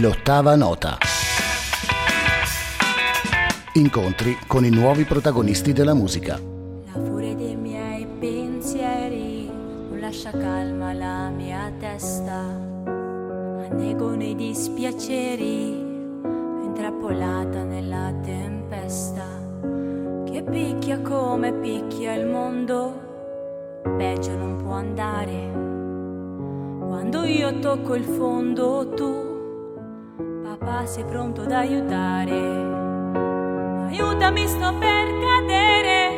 [0.00, 0.96] L'ottava nota.
[3.74, 6.40] Incontri con i nuovi protagonisti della musica.
[6.86, 12.32] La furia dei miei pensieri non lascia calma la mia testa.
[12.88, 15.68] Annego nei dispiaceri,
[16.64, 19.26] intrappolata nella tempesta.
[20.24, 25.50] Che picchia come picchia il mondo, peggio non può andare.
[26.88, 29.29] Quando io tocco il fondo tu
[30.60, 32.38] papà sei pronto ad aiutare.
[33.88, 36.09] Aiutami, sto per cadere,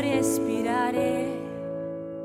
[0.00, 1.40] respirare,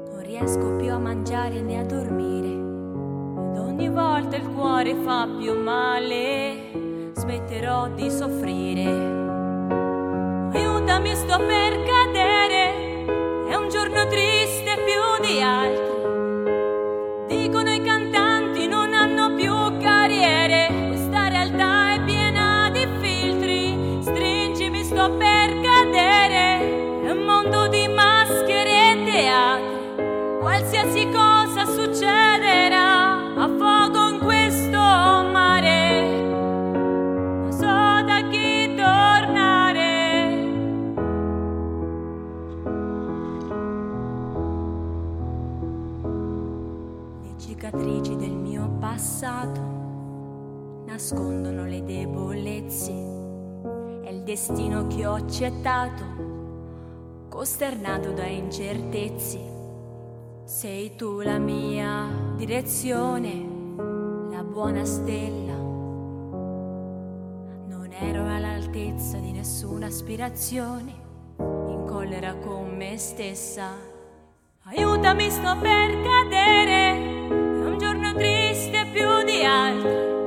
[0.09, 2.47] non riesco più a mangiare né a dormire.
[2.47, 8.85] Ed ogni volta il cuore fa più male, smetterò di soffrire.
[10.53, 13.05] Aiutami, sto per cadere,
[13.47, 15.82] è un giorno triste più di altri.
[51.83, 52.91] Le debolezze.
[54.03, 56.03] È il destino che ho accettato,
[57.29, 59.51] costernato da incertezze.
[60.45, 63.31] Sei tu la mia direzione,
[64.31, 65.55] la buona stella.
[67.67, 70.93] Non ero all'altezza di nessuna aspirazione,
[71.37, 73.91] in collera con me stessa.
[74.65, 80.22] Aiutami, sto per cadere, è un giorno triste più di altri.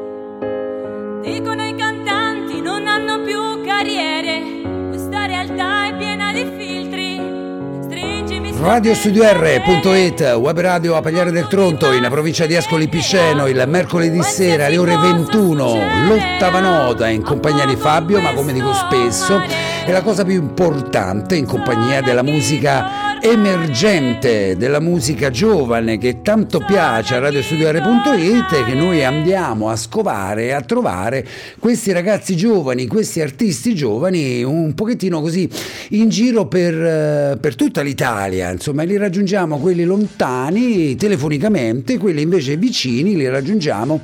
[8.59, 14.65] Radiostudio.it, web radio a Pagliare del Tronto, in provincia di Ascoli Piceno, il mercoledì sera
[14.67, 15.79] alle ore 21,
[16.09, 19.41] l'ottava nota in compagnia di Fabio, ma come dico spesso,
[19.85, 26.61] è la cosa più importante in compagnia della musica emergente, della musica giovane che tanto
[26.61, 31.27] piace a radiostudio.it che noi andiamo a scovare e a trovare
[31.59, 35.49] questi ragazzi giovani, questi artisti giovani un pochettino così
[35.91, 42.57] in giro per, eh, per tutta l'Italia, insomma li raggiungiamo quelli lontani telefonicamente, quelli invece
[42.57, 44.01] vicini li raggiungiamo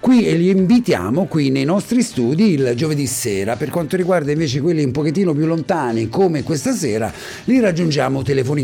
[0.00, 3.56] qui e li invitiamo qui nei nostri studi il giovedì sera.
[3.56, 7.12] Per quanto riguarda invece quelli un pochettino più lontani come questa sera,
[7.44, 8.60] li raggiungiamo telefonicamente,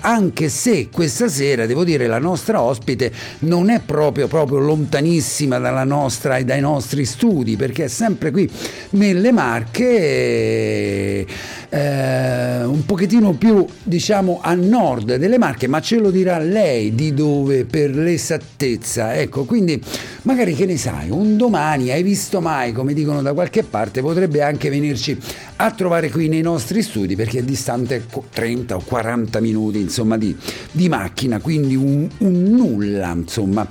[0.00, 5.84] anche se questa sera devo dire la nostra ospite non è proprio proprio lontanissima dalla
[5.84, 8.48] nostra e dai nostri studi, perché è sempre qui
[8.90, 11.26] nelle Marche
[11.70, 17.14] eh, un pochettino più diciamo a nord delle Marche, ma ce lo dirà lei di
[17.14, 19.14] dove per l'esattezza.
[19.14, 19.80] Ecco, quindi
[20.22, 24.42] magari che ne sai, un domani hai visto mai, come dicono da qualche parte, potrebbe
[24.42, 25.16] anche venirci
[25.56, 30.36] a trovare qui nei nostri studi perché è distante 30 o 40 minuti insomma di,
[30.72, 33.66] di macchina, quindi un, un nulla insomma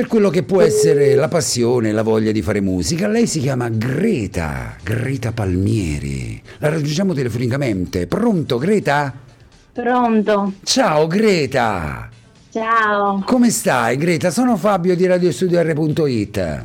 [0.00, 3.06] per quello che può essere la passione, la voglia di fare musica.
[3.06, 6.40] Lei si chiama Greta, Greta Palmieri.
[6.56, 8.06] La raggiungiamo telefonicamente.
[8.06, 9.12] Pronto Greta?
[9.74, 12.08] Pronto, Ciao Greta.
[12.50, 13.22] ciao.
[13.26, 14.30] Come stai Greta?
[14.30, 16.64] Sono Fabio di radiostudio.it.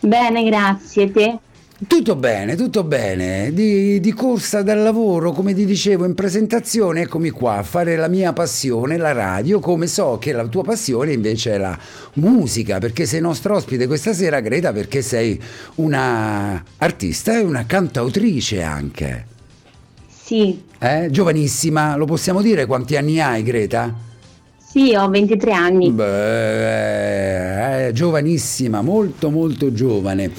[0.00, 1.12] Bene, grazie.
[1.12, 1.38] Te?
[1.86, 3.52] Tutto bene, tutto bene.
[3.52, 8.08] Di, di corsa dal lavoro, come ti dicevo in presentazione, eccomi qua a fare la
[8.08, 11.78] mia passione, la radio, come so che la tua passione invece è la
[12.14, 15.40] musica, perché sei nostra ospite questa sera, Greta, perché sei
[15.76, 19.26] una artista e una cantautrice anche.
[20.08, 21.06] Sì, Eh?
[21.10, 23.94] Giovanissima, lo possiamo dire quanti anni hai, Greta?
[24.58, 25.90] Sì, ho 23 anni.
[25.92, 30.30] Beh, è giovanissima, molto molto giovane.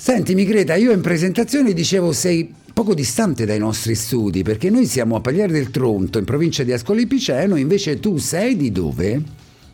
[0.00, 5.16] Sentimi Greta, io in presentazione dicevo sei poco distante dai nostri studi, perché noi siamo
[5.16, 9.20] a Pagliare del Tronto, in provincia di Ascoli Piceno, invece tu sei di dove?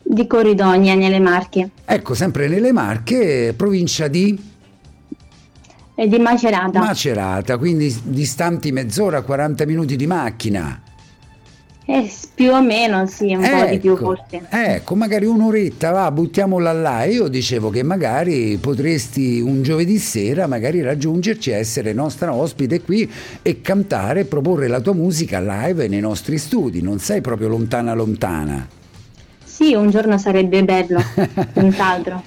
[0.03, 1.69] Di Corridonia, nelle Marche.
[1.85, 4.37] Ecco, sempre nelle Marche, provincia di
[5.95, 6.81] E di Macerata.
[6.81, 10.83] Macerata, quindi distanti mezz'ora, 40 minuti di macchina.
[11.87, 14.47] Eh, più o meno, sì, un po' di più Ecco, forse.
[14.49, 17.05] Ecco, magari un'oretta, va, buttiamola là.
[17.05, 23.11] Io dicevo che magari potresti un giovedì sera magari raggiungerci, essere nostra ospite qui
[23.43, 26.81] e cantare e proporre la tua musica live nei nostri studi.
[26.81, 28.67] Non sei proprio lontana lontana.
[29.45, 30.99] Sì, un giorno sarebbe bello,
[31.53, 32.23] senz'altro.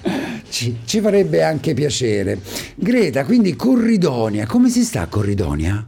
[0.48, 2.38] Ci, ci farebbe anche piacere.
[2.76, 5.84] Greta, quindi Corridonia, come si sta a Corridonia?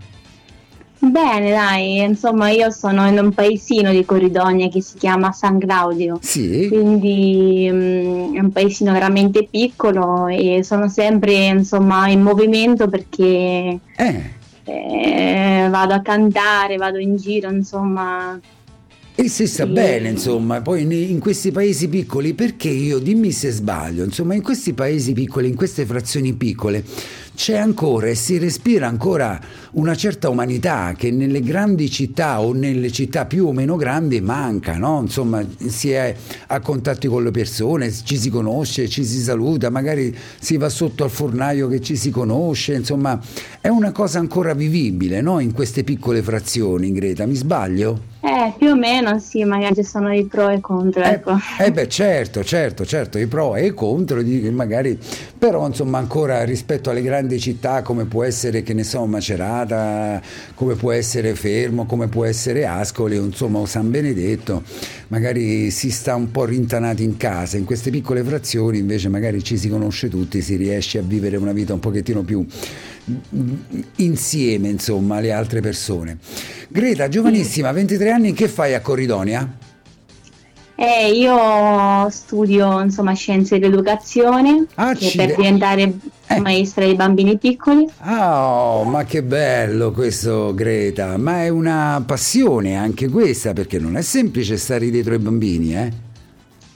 [1.02, 6.18] Bene, dai, insomma, io sono in un paesino di Corridonia che si chiama San Claudio.
[6.20, 6.68] Sì?
[6.68, 14.22] Quindi mm, è un paesino veramente piccolo e sono sempre insomma in movimento perché Eh,
[14.64, 18.38] eh, vado a cantare, vado in giro, insomma.
[19.14, 19.70] E si sta Sì.
[19.70, 24.72] bene, insomma, poi in questi paesi piccoli, perché io, dimmi se sbaglio, insomma, in questi
[24.74, 26.84] paesi piccoli, in queste frazioni piccole,
[27.40, 29.40] c'è ancora e si respira ancora
[29.72, 34.76] una certa umanità che nelle grandi città o nelle città più o meno grandi manca,
[34.76, 35.00] no?
[35.00, 36.14] Insomma, si è
[36.48, 41.02] a contatti con le persone, ci si conosce, ci si saluta, magari si va sotto
[41.02, 43.18] al fornaio che ci si conosce, insomma,
[43.62, 45.40] è una cosa ancora vivibile, no?
[45.40, 48.08] In queste piccole frazioni, Greta, mi sbaglio?
[48.22, 51.38] Eh, più o meno sì, magari ci sono i pro e i contro, Eh, ecco.
[51.58, 54.98] eh beh certo, certo, certo, i pro e i contro, magari,
[55.38, 60.20] però insomma ancora rispetto alle grandi città come può essere, che ne so, Macerata,
[60.54, 64.62] come può essere Fermo, come può essere Ascoli, insomma o San Benedetto,
[65.08, 69.56] magari si sta un po' rintanati in casa, in queste piccole frazioni invece magari ci
[69.56, 72.44] si conosce tutti, si riesce a vivere una vita un pochettino più
[73.96, 76.18] insieme insomma alle altre persone.
[76.68, 79.59] Greta, giovanissima, 23 anni, che fai a Corridonia?
[80.82, 85.92] Eh, io studio insomma scienze dell'educazione Ah, per diventare
[86.26, 86.40] Eh.
[86.40, 87.86] maestra dei bambini piccoli.
[88.06, 94.00] Oh, ma che bello questo Greta, ma è una passione anche questa perché non è
[94.00, 95.92] semplice stare dietro ai bambini, eh?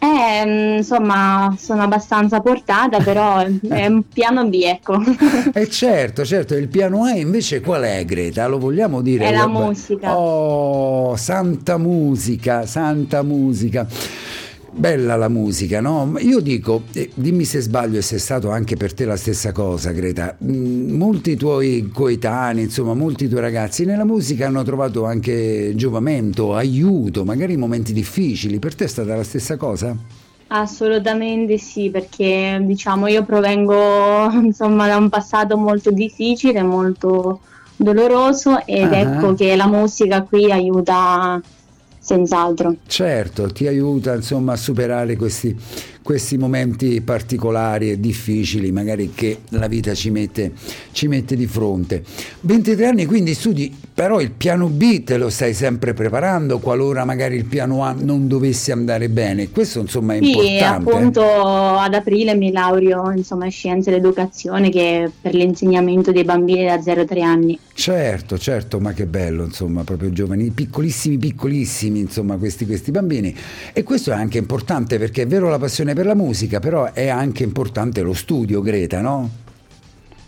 [0.04, 5.02] Eh, mm, insomma, sono abbastanza portata, però è un piano B, ecco.
[5.54, 8.46] E certo, certo, il piano A invece qual è Greta?
[8.46, 9.24] Lo vogliamo dire?
[9.26, 10.14] È la musica.
[10.14, 13.86] Oh, santa musica, santa musica.
[14.76, 16.14] Bella la musica, no?
[16.18, 19.52] Io dico, eh, dimmi se sbaglio e se è stato anche per te la stessa
[19.52, 20.36] cosa, Greta.
[20.44, 27.24] Mm, molti tuoi coetanei, insomma, molti tuoi ragazzi nella musica hanno trovato anche giovamento, aiuto,
[27.24, 28.58] magari in momenti difficili.
[28.58, 29.96] Per te è stata la stessa cosa?
[30.48, 37.40] Assolutamente sì, perché diciamo io provengo insomma da un passato molto difficile, molto
[37.76, 38.98] doloroso ed Ah.
[38.98, 41.40] ecco che la musica qui aiuta
[42.04, 42.76] senz'altro.
[42.86, 45.56] Certo, ti aiuta insomma a superare questi,
[46.04, 50.52] questi momenti particolari e difficili, magari che la vita ci mette,
[50.92, 52.04] ci mette di fronte.
[52.42, 57.36] 23 anni, quindi studi, però il piano B te lo stai sempre preparando qualora magari
[57.36, 59.50] il piano A non dovesse andare bene.
[59.50, 60.90] Questo insomma è Sì, importante.
[60.90, 60.94] eh.
[60.94, 66.66] appunto ad aprile mi laureo insomma in scienze dell'educazione che è per l'insegnamento dei bambini
[66.66, 67.58] da 0 a 3 anni.
[67.72, 73.34] Certo, certo, ma che bello, insomma, proprio giovani, piccolissimi, piccolissimi, insomma, questi, questi bambini.
[73.72, 77.08] E questo è anche importante perché è vero la passione per la musica, però è
[77.08, 79.30] anche importante lo studio, Greta, no?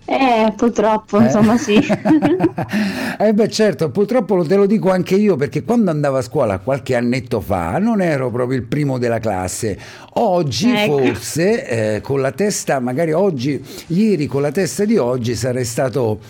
[0.09, 1.25] Eh, purtroppo, Eh?
[1.25, 1.75] insomma sì.
[3.19, 6.61] eh beh certo, purtroppo lo- te lo dico anche io perché quando andavo a scuola
[6.61, 9.77] qualche annetto fa non ero proprio il primo della classe.
[10.19, 10.99] Oggi Ecco.
[10.99, 16.21] forse eh, con la testa, magari oggi, ieri con la testa di oggi sarei stato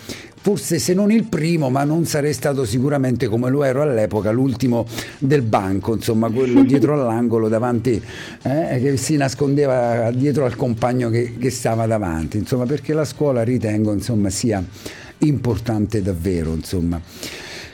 [0.46, 4.86] forse se non il primo, ma non sarei stato sicuramente come lo ero all'epoca, l'ultimo
[5.18, 8.00] del banco, insomma, quello dietro all'angolo davanti,
[8.42, 13.42] eh, che si nascondeva dietro al compagno che, che stava davanti, insomma, perché la scuola
[13.42, 14.64] ritengo, insomma, sia
[15.18, 17.00] importante davvero, insomma.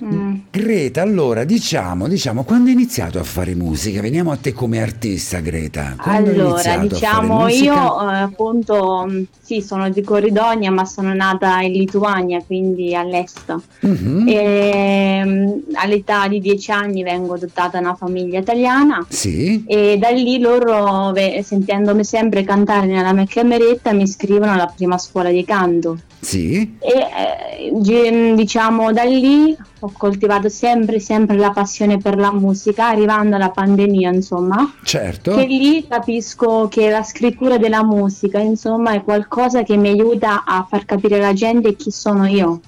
[0.02, 0.34] Mm.
[0.50, 4.00] Greta, allora diciamo, diciamo, quando hai iniziato a fare musica?
[4.00, 5.94] Veniamo a te come artista, Greta.
[5.96, 7.72] Quando Allora, diciamo io
[8.10, 13.54] eh, appunto mh, sì, sono di Corridonia, ma sono nata in Lituania, quindi all'est.
[13.80, 14.26] Mhm.
[14.28, 20.08] E, mh, all'età di 10 anni vengo adottata da una famiglia italiana Sì, e da
[20.10, 25.98] lì loro, sentendomi sempre cantare nella mia cameretta, mi iscrivono alla prima scuola di canto.
[26.20, 32.88] sì, E eh, diciamo da lì ho coltivato sempre, sempre la passione per la musica,
[32.88, 34.72] arrivando alla pandemia, insomma.
[34.84, 35.34] Certo.
[35.34, 40.64] Che lì capisco che la scrittura della musica, insomma, è qualcosa che mi aiuta a
[40.68, 42.60] far capire alla gente chi sono io.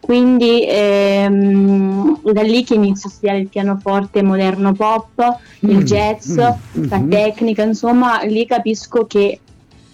[0.00, 6.32] Quindi ehm, da lì che inizio a studiare il pianoforte moderno pop, il Mm, jazz,
[6.32, 7.10] mm, la mhm.
[7.10, 9.38] tecnica, insomma, lì capisco che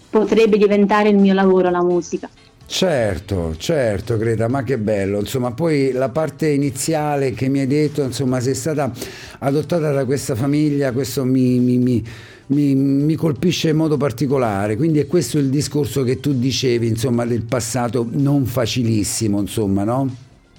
[0.09, 2.31] potrebbe diventare il mio lavoro la musica.
[2.69, 5.21] Certo, certo, Greta, ma che bello.
[5.21, 8.91] Insomma, poi la parte iniziale che mi hai detto, insomma, sei stata
[9.39, 12.05] adottata da questa famiglia, questo mi, mi- mi-
[12.49, 14.77] mi- mi colpisce in modo particolare.
[14.77, 20.15] Quindi è questo il discorso che tu dicevi, insomma, del passato non facilissimo, insomma, no?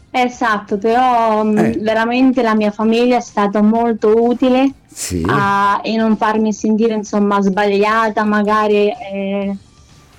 [0.10, 1.78] Esatto, però mh, Eh.
[1.82, 5.22] veramente la mia famiglia è stata molto utile Sì.
[5.28, 9.56] a, e non farmi sentire insomma sbagliata, magari eh,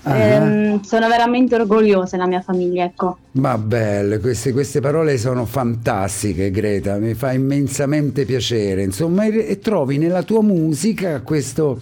[0.09, 0.17] Ah.
[0.17, 3.19] ehm, sono veramente orgogliosa della mia famiglia, ecco.
[3.33, 9.59] Ma belle, queste, queste parole sono fantastiche, Greta, mi fa immensamente piacere, insomma, e, e
[9.59, 11.79] trovi nella tua musica questo,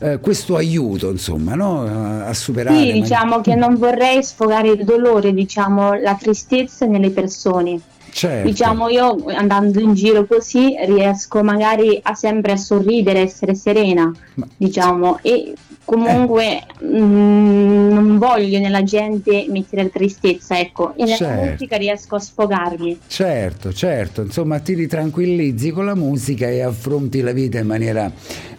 [0.00, 1.82] eh, questo aiuto, insomma, no?
[1.82, 2.76] a, a superare.
[2.76, 7.80] Sì, magari- diciamo che non vorrei sfogare il dolore, diciamo, la tristezza nelle persone.
[8.12, 8.46] Certo.
[8.48, 14.46] Diciamo io andando in giro così riesco magari a sempre a sorridere, essere serena, Ma-
[14.56, 21.50] diciamo, e comunque mm, non voglio nella gente mettere tristezza, ecco, e nella Certo.
[21.50, 23.00] musica riesco a sfogarmi.
[23.06, 28.10] Certo, certo, insomma ti ritranquillizzi con la musica e affronti la vita in maniera,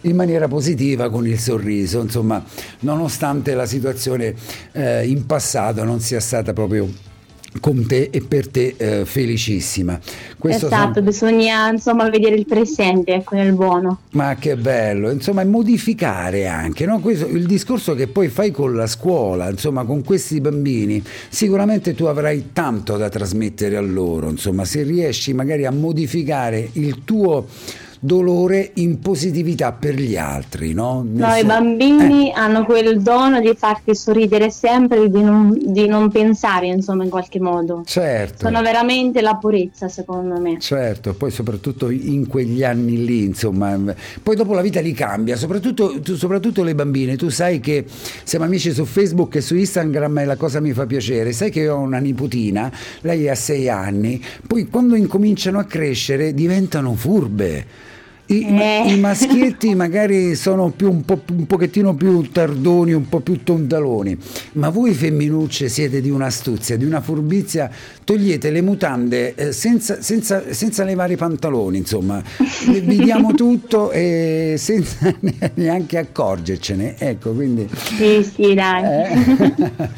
[0.02, 2.44] in maniera positiva con il sorriso, insomma,
[2.80, 4.34] nonostante la situazione
[4.72, 7.10] eh, in passato non sia stata proprio
[7.60, 10.00] con te e per te eh, felicissima.
[10.38, 14.00] Questo esatto, son- bisogna insomma vedere il presente, ecco, nel buono.
[14.12, 17.00] Ma che bello, insomma, modificare anche, no?
[17.00, 22.06] Questo- il discorso che poi fai con la scuola, insomma, con questi bambini, sicuramente tu
[22.06, 27.48] avrai tanto da trasmettere a loro, insomma, se riesci magari a modificare il tuo
[28.04, 31.06] dolore in positività per gli altri, no?
[31.08, 36.10] No, i sen- bambini hanno quel dono di farti sorridere sempre, di non, di non
[36.10, 37.82] pensare, insomma, in qualche modo.
[37.82, 38.48] Eh, certo.
[38.48, 40.60] Sono veramente la purezza, secondo me.
[40.60, 43.78] Certo, poi soprattutto in quegli anni lì, insomma,
[44.24, 47.86] poi dopo la vita li cambia, soprattutto, tu- soprattutto le bambine, tu sai che
[48.24, 51.60] siamo amici su Facebook e su Instagram e la cosa mi fa piacere, sai che
[51.60, 57.90] io ho una nipotina, lei ha sei anni, poi quando incominciano a crescere diventano furbe.
[58.32, 58.94] I, Eh.
[58.94, 64.18] i maschietti magari sono più un, po', un pochettino più tardoni, un po' più tondaloni,
[64.54, 67.70] ma voi femminucce siete di un'astuzia, di una furbizia,
[68.04, 72.22] togliete le mutande eh, senza, senza- senza levare i pantaloni, insomma,
[72.68, 75.14] vi diamo tutto e senza
[75.56, 76.96] neanche accorgercene.
[76.98, 77.68] Ecco, quindi...
[77.74, 78.84] Sì, sì, dai.
[78.84, 79.90] eh.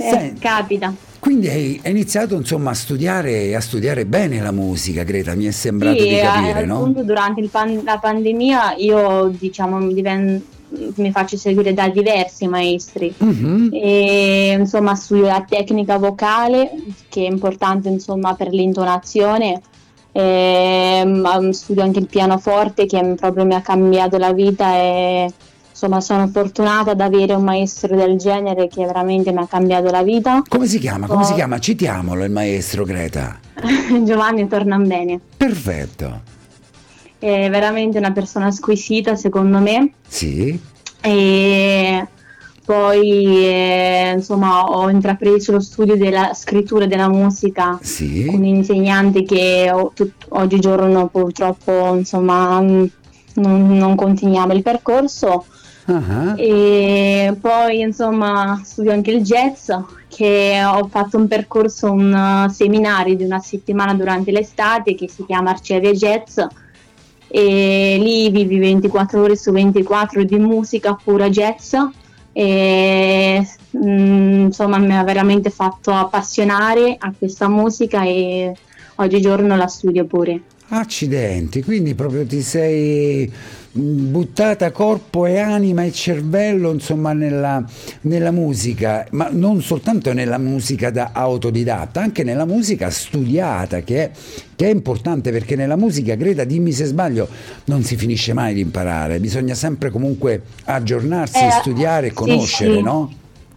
[0.00, 0.94] Eh, capita.
[1.28, 5.50] Quindi hai hai iniziato insomma a studiare, a studiare bene la musica, Greta, mi è
[5.50, 6.76] sembrato Sì, di eh, capire, no?
[6.78, 10.42] appunto durante il pan- la pandemia io diciamo mi, diven-
[10.94, 13.68] mi faccio seguire da diversi maestri Mhm.
[13.74, 16.70] e insomma studio la tecnica vocale
[17.10, 19.60] che è importante insomma per l'intonazione
[20.10, 25.30] Ehm, studio anche il pianoforte che proprio mi ha cambiato la vita e
[25.80, 30.02] insomma sono fortunata ad avere un maestro del genere che veramente mi ha cambiato la
[30.02, 31.06] vita Come si chiama?
[31.06, 31.34] Come si Oh.
[31.36, 31.60] chiama?
[31.60, 33.38] Citiamolo il maestro Greta.
[34.02, 36.22] Giovanni Tornambene Perfetto.
[37.20, 40.58] è veramente una persona squisita secondo me Sì.
[41.00, 42.06] e
[42.64, 48.26] poi eh, insomma ho intrapreso lo studio della scrittura della musica con Sì.
[48.28, 52.84] un insegnante che tut- oggigiorno purtroppo insomma mm,
[53.34, 55.44] non, non continuiamo il percorso
[55.90, 59.70] Ah, e poi insomma studio anche il jazz
[60.06, 65.24] che ho fatto un percorso, un uh, seminario di una settimana durante l'estate che si
[65.24, 66.40] chiama Arcevia Jazz.
[67.30, 71.74] E lì vivi 24 ore su 24 di musica pura jazz.
[72.32, 78.54] E mm, insomma mi ha veramente fatto appassionare a questa musica e
[78.96, 80.40] oggigiorno la studio pure.
[80.70, 83.32] Accidenti, quindi proprio ti sei
[83.78, 87.64] buttata corpo e anima e cervello insomma nella,
[88.02, 94.10] nella musica, ma non soltanto nella musica da autodidatta, anche nella musica studiata che è,
[94.56, 97.28] che è importante perché nella musica, Greta, dimmi se sbaglio,
[97.66, 102.74] non si finisce mai di imparare, bisogna sempre comunque aggiornarsi, Eh, studiare e sì, conoscere,
[102.76, 102.82] sì.
[102.82, 103.12] no?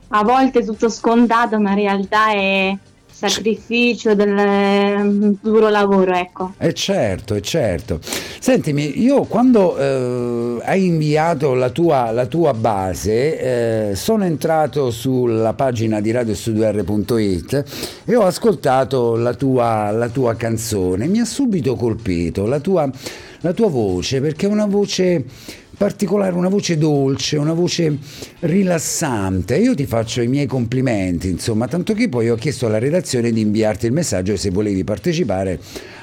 [0.09, 2.77] A volte è tutto scontato ma in realtà è
[3.21, 6.53] sacrificio del mm, duro lavoro ecco.
[6.57, 7.99] Eh certo, eh certo.
[8.01, 15.53] Sentimi, io quando eh, hai inviato la tua, la tua base, eh, sono entrato sulla
[15.53, 17.63] pagina di radiostudio.it
[18.05, 21.05] e ho ascoltato la tua, la tua canzone.
[21.05, 22.89] Mi ha subito colpito la tua,
[23.41, 25.25] la tua voce, perché è una voce
[25.81, 27.97] particolare, una voce dolce, una voce
[28.41, 29.57] rilassante.
[29.57, 33.41] Io ti faccio i miei complimenti, insomma, tanto che poi ho chiesto alla redazione di
[33.41, 35.59] inviarti il messaggio se volevi partecipare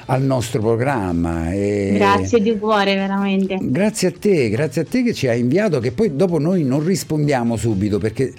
[0.07, 1.53] al nostro programma.
[1.53, 3.57] E grazie di cuore, veramente.
[3.61, 6.83] Grazie a te, grazie a te che ci hai inviato, che poi dopo noi non
[6.83, 8.33] rispondiamo subito perché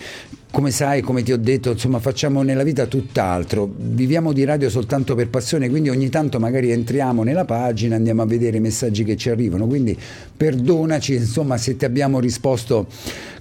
[0.51, 3.71] come sai, come ti ho detto, insomma, facciamo nella vita tutt'altro.
[3.75, 8.27] Viviamo di radio soltanto per passione, quindi ogni tanto magari entriamo nella pagina, andiamo a
[8.27, 9.67] vedere i messaggi che ci arrivano.
[9.67, 9.97] Quindi
[10.37, 12.87] perdonaci, insomma, se ti abbiamo risposto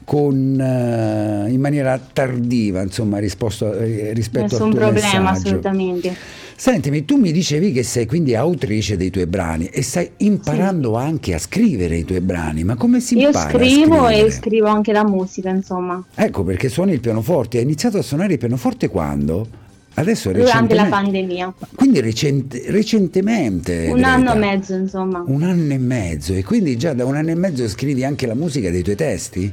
[0.03, 5.47] con, uh, in maniera tardiva, insomma, risposto, eh, rispetto Nessun al tuo problema, messaggio.
[5.47, 6.15] assolutamente.
[6.59, 11.05] Sentimi, tu mi dicevi che sei quindi autrice dei tuoi brani e stai imparando sì.
[11.05, 13.63] anche a scrivere i tuoi brani, ma come si Io impara?
[13.63, 16.03] Io scrivo e scrivo anche la musica, insomma.
[16.13, 17.59] Ecco perché suoni il pianoforte.
[17.59, 19.47] Hai iniziato a suonare il pianoforte quando?
[19.93, 21.53] Adesso Durante la pandemia.
[21.75, 23.87] Quindi recent- recentemente.
[23.89, 25.23] Un anno e mezzo, insomma.
[25.25, 26.33] Un anno e mezzo.
[26.33, 29.49] E quindi già da un anno e mezzo scrivi anche la musica dei tuoi testi?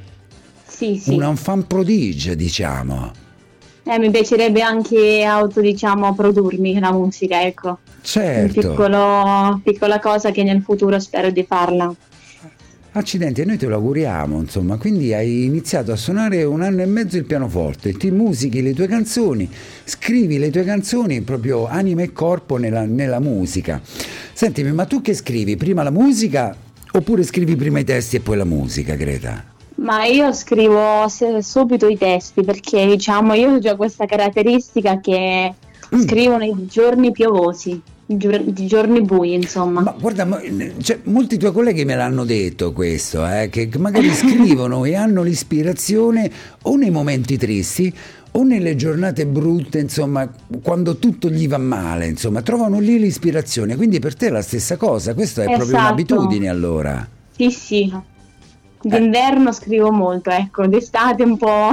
[0.67, 1.15] Sì, sì.
[1.15, 3.26] Un fan prodigio, diciamo.
[3.89, 7.79] Eh, mi piacerebbe anche auto, diciamo, produrmi la musica, ecco.
[8.03, 8.61] Certo.
[8.61, 11.95] Un piccolo, piccola cosa che nel futuro spero di farla.
[12.93, 14.77] Accidenti, noi te lo auguriamo, insomma.
[14.77, 18.89] Quindi hai iniziato a suonare un anno e mezzo il pianoforte, ti musichi le tue
[18.89, 19.49] canzoni,
[19.85, 23.81] scrivi le tue canzoni proprio anima e corpo nella, nella musica.
[24.33, 25.57] Sentimi, ma tu che scrivi?
[25.57, 26.57] Prima la musica
[26.91, 29.56] oppure scrivi prima i testi e poi la musica, Greta?
[29.87, 31.07] Ma io scrivo
[31.41, 35.55] subito i testi perché diciamo io ho già questa caratteristica che
[35.95, 36.01] mm.
[36.01, 39.83] scrivo nei giorni piovosi, di giorni bui, insomma.
[39.83, 40.41] Ma guarda, ma,
[40.83, 46.29] cioè, molti tuoi colleghi me l'hanno detto questo, eh, che magari scrivono e hanno l'ispirazione
[46.63, 47.95] o nei momenti tristi
[48.33, 50.29] o nelle giornate brutte, insomma,
[50.65, 53.77] quando tutto gli va male, insomma, trovano lì l'ispirazione.
[53.77, 55.59] Quindi per te è la stessa cosa, questa è esatto.
[55.59, 57.09] proprio un'abitudine allora.
[57.37, 58.15] Sì, sì.
[58.81, 61.71] D'inverno scrivo molto, ecco, d'estate un po'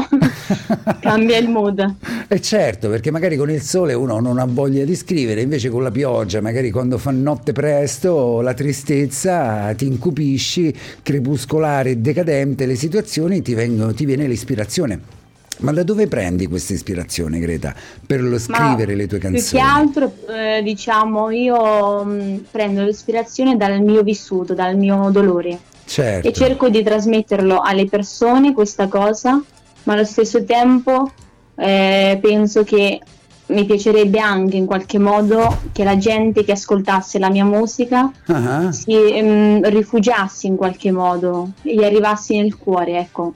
[0.99, 1.95] cambia il mood.
[2.27, 5.83] E certo, perché magari con il sole uno non ha voglia di scrivere, invece con
[5.83, 12.75] la pioggia, magari quando fa notte presto, la tristezza ti incupisci, crepuscolare e decadente le
[12.75, 15.21] situazioni, ti, vengono, ti viene l'ispirazione.
[15.59, 19.41] Ma da dove prendi questa ispirazione, Greta, per lo scrivere Ma le tue canzoni?
[19.41, 25.59] Più che altro, eh, diciamo, io mh, prendo l'ispirazione dal mio vissuto, dal mio dolore.
[25.85, 26.27] Certo.
[26.27, 29.41] E cerco di trasmetterlo alle persone questa cosa,
[29.83, 31.11] ma allo stesso tempo
[31.55, 32.99] eh, penso che
[33.45, 38.71] mi piacerebbe anche in qualche modo che la gente che ascoltasse la mia musica uh-huh.
[38.71, 43.33] si um, rifugiasse in qualche modo, gli arrivasse nel cuore, ecco.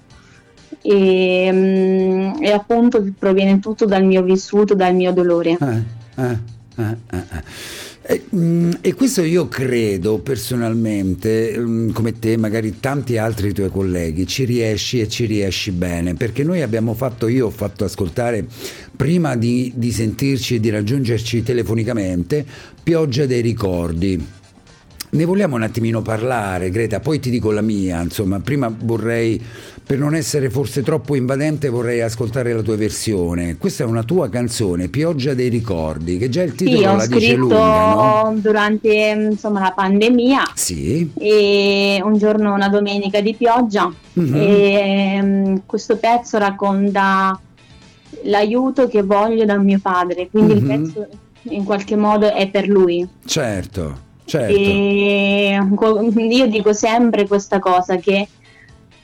[0.82, 5.58] E, um, e, appunto proviene tutto dal mio vissuto, dal mio dolore.
[5.60, 5.84] Uh,
[6.22, 6.38] uh,
[6.76, 7.26] uh,
[8.10, 14.26] e, mm, e, questo io credo personalmente, mm, come te, magari tanti altri tuoi colleghi,
[14.26, 18.46] ci riesci e ci riesci bene, perché noi abbiamo fatto, io ho fatto ascoltare,
[18.96, 22.46] prima di, di sentirci e di raggiungerci telefonicamente,
[22.82, 24.26] Pioggia dei ricordi.
[25.10, 29.42] Ne vogliamo un attimino parlare, Greta, poi ti dico la mia, insomma, prima vorrei
[29.88, 33.56] per non essere forse troppo invadente vorrei ascoltare la tua versione.
[33.58, 37.36] Questa è una tua canzone, Pioggia dei ricordi, che già il titolo sì, la dice
[37.36, 38.34] lunga, no?
[38.36, 38.94] durante
[39.30, 40.42] insomma, la pandemia.
[40.56, 41.10] Sì.
[41.18, 44.36] E un giorno una domenica di pioggia Mhm.
[44.36, 47.40] e um, questo pezzo racconta
[48.24, 50.60] l'aiuto che voglio da mio padre, quindi Mhm.
[50.60, 51.08] il pezzo
[51.44, 53.08] in qualche modo è per lui.
[53.24, 54.54] Certo, certo.
[54.54, 55.58] E
[56.30, 58.28] io dico sempre questa cosa che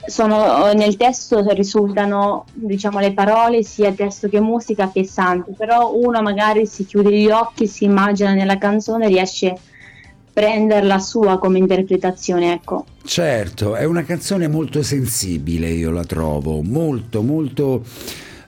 [0.05, 6.65] sono, nel testo risultano diciamo le parole sia testo che musica pesanti però uno magari
[6.65, 9.57] si chiude gli occhi si immagina nella canzone riesce a
[10.33, 17.21] prenderla sua come interpretazione ecco Certo, è una canzone molto sensibile, io la trovo, molto,
[17.21, 17.83] molto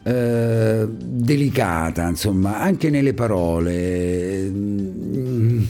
[0.03, 4.43] eh, delicata, insomma, anche nelle parole.
[4.49, 5.63] Mm,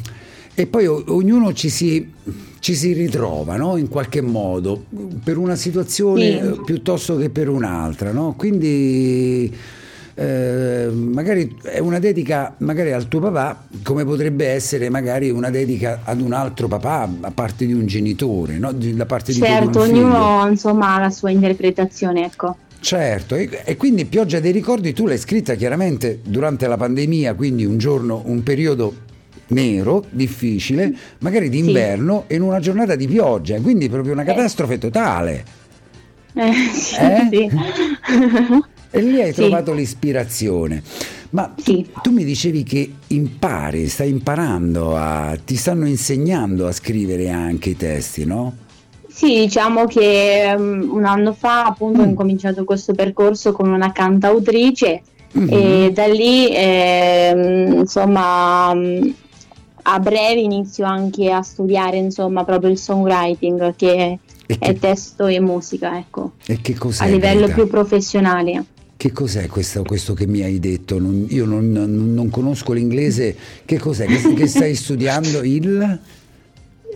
[0.54, 2.14] E poi o- ognuno ci si,
[2.66, 3.78] ci si ritrova, no?
[3.78, 4.86] In qualche modo,
[5.24, 6.38] per una situazione Sì.
[6.38, 8.34] eh, piuttosto che per un'altra, no?
[8.36, 9.56] Quindi
[10.16, 16.00] eh, magari è una dedica magari al tuo papà, come potrebbe essere magari una dedica
[16.06, 18.72] ad un altro papà, a parte di un genitore, no?
[18.72, 24.06] Di- da parte certo di ognuno insomma ha la sua interpretazione ecco Certo, e quindi
[24.06, 28.94] Pioggia dei ricordi tu l'hai scritta chiaramente durante la pandemia, quindi un giorno, un periodo
[29.48, 35.46] nero, difficile, magari d'inverno e in una giornata di pioggia, quindi proprio una catastrofe totale.
[36.34, 37.28] Eh, sì, Eh?
[37.32, 37.50] sì.
[38.92, 39.42] E lì hai Sì.
[39.42, 40.82] trovato l'ispirazione.
[41.32, 41.86] Ma tu, Sì.
[42.02, 47.76] tu mi dicevi che impari, stai imparando a, ti stanno insegnando a scrivere anche i
[47.78, 48.56] testi, no?
[49.08, 52.10] Sì, diciamo che um, un anno fa appunto ho Mm.
[52.10, 55.02] incominciato questo percorso con una cantautrice
[55.34, 55.48] Mhm.
[55.52, 59.08] e da lì ehm, insomma mm,
[59.88, 65.28] a breve inizio anche a studiare insomma proprio il songwriting che E è che, testo
[65.28, 67.04] e musica ecco e che cos'è?
[67.04, 67.54] a livello Greta?
[67.54, 68.66] più professionale.
[68.98, 70.98] Che cos'è questo, questo che mi hai detto?
[71.00, 73.36] Non- io non, non- non conosco l'inglese.
[73.66, 74.06] Che cos'è?
[74.06, 75.44] Che, che stai studiando?
[75.44, 76.00] Il...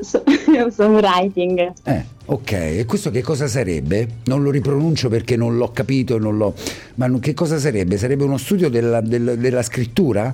[0.01, 0.23] So-
[0.73, 1.71] songwriting.
[1.83, 2.51] Eh, ok.
[2.53, 4.07] E questo che cosa sarebbe?
[4.25, 6.53] Non lo ripronuncio perché non l'ho capito, non l'ho...
[6.95, 7.97] ma non- che cosa sarebbe?
[7.97, 10.33] Sarebbe uno studio della, del- della scrittura?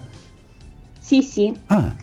[0.99, 1.93] Sì, sì, Ah.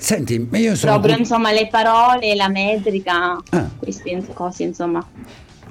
[0.00, 0.92] Senti, ma io sono...
[0.98, 3.68] proprio insomma le parole, la metrica, Ah.
[3.78, 5.06] queste cose insomma.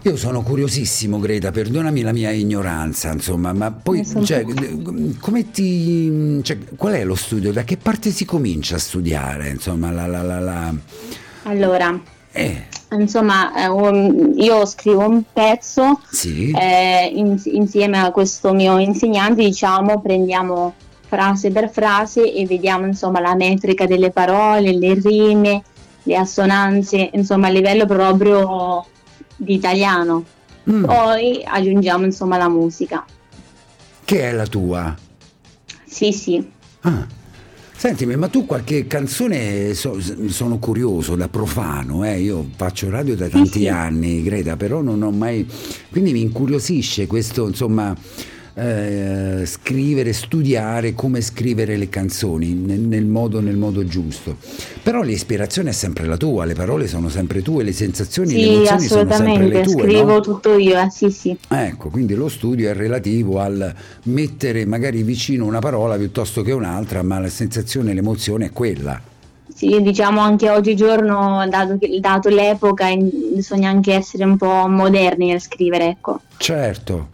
[0.04, 4.46] Io sono curiosissimo, Greta, perdonami la mia ignoranza, insomma, ma poi, cioè,
[5.20, 6.40] come ti...
[6.42, 7.52] cioè, qual è lo studio?
[7.52, 10.08] Da che parte si comincia a studiare, insomma, la...
[10.08, 10.74] la, la, la-
[11.44, 12.00] Allora,
[12.32, 19.44] Eh, insomma, eh, io scrivo un pezzo sì, eh, in- insieme a questo mio insegnante,
[19.44, 20.76] diciamo, prendiamo
[21.10, 25.64] frase per frase e vediamo insomma la metrica delle parole, le rime,
[26.04, 28.86] le assonanze, insomma a livello proprio
[29.36, 30.24] di italiano.
[30.70, 33.04] Mm, Poi aggiungiamo insomma la musica.
[34.06, 34.96] che è la tua?
[35.86, 36.48] Sì, sì.
[36.82, 37.18] Ah.
[37.76, 42.20] Sentimi, ma tu qualche canzone, so- sono curioso da profano, eh?
[42.20, 43.68] io faccio radio da tanti sì.
[43.70, 45.48] anni, Greta, però non ho mai...
[45.90, 47.96] Quindi mi incuriosisce questo, insomma,
[48.56, 54.38] eh, scrivere, studiare come scrivere le canzoni nel, nel modo, nel modo giusto.
[54.84, 58.44] Però l'ispirazione è sempre la tua, le parole sono sempre tue, le sensazioni, le Sì,
[58.54, 59.82] emozioni sono sempre le tue.
[59.84, 60.20] scrivo no?
[60.22, 61.38] tutto io, eh, sì, sì.
[61.48, 67.02] Ecco, quindi lo studio è relativo al mettere magari vicino una parola piuttosto che un'altra,
[67.04, 69.00] ma la sensazione, l'emozione è quella.
[69.54, 75.88] Sì, diciamo anche oggigiorno, dato, dato l'epoca, bisogna anche essere un po' moderni nel scrivere,
[75.88, 76.22] ecco.
[76.38, 77.10] Certo,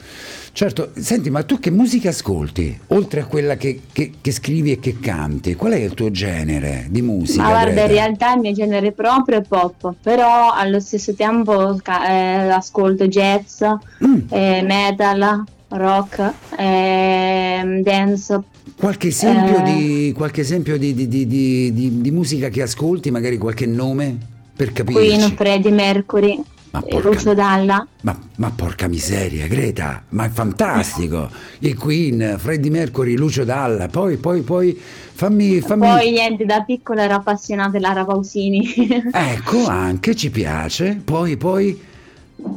[0.55, 0.91] certo.
[0.95, 2.79] Senti, ma tu che musica ascolti?
[2.87, 6.87] Oltre a quella che, che- che scrivi e che canti, qual è il tuo genere
[6.89, 7.43] di musica?
[7.43, 7.91] Ma guarda, in Greta?
[7.91, 13.61] realtà il mio genere proprio è pop, però allo stesso tempo eh, ascolto jazz,
[14.05, 18.39] Mm, eh, metal, rock, ehm, dance.
[18.77, 19.63] qualche esempio, Eh.
[19.63, 24.17] di, qualche esempio di, di- di- di- di- di musica che ascolti, magari qualche nome
[24.55, 25.07] per capirci?
[25.07, 26.41] Queen, Freddie Mercury,
[26.75, 27.87] Ma porca- Lucio Dalla.
[28.01, 31.29] Ma, ma porca miseria, Greta, ma è fantastico!
[31.59, 35.87] I Queen, Freddie Mercury, Lucio Dalla, poi, poi, poi, fammi, fammi...
[35.87, 38.63] Poi niente, da piccola ero appassionata di Lara Pausini.
[39.11, 41.81] Ecco, anche ci piace, poi, poi...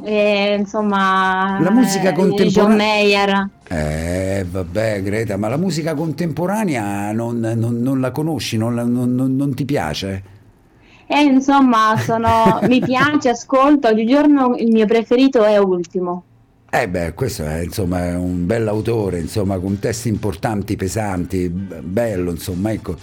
[0.05, 3.49] E, insomma, La musica eh, contemporanea-.
[3.69, 9.65] Eh, vabbè, Greta, ma la musica contemporanea non, non- non la conosci, non- non ti
[9.65, 10.37] piace?
[11.11, 13.88] E insomma, sono, mi piace, ascolto.
[13.88, 16.25] Oggigiorno il mio preferito è Ultimo.
[16.71, 22.97] Eh beh, questo è insomma un bell'autore, insomma, con testi importanti, pesanti, bello, insomma, ecco.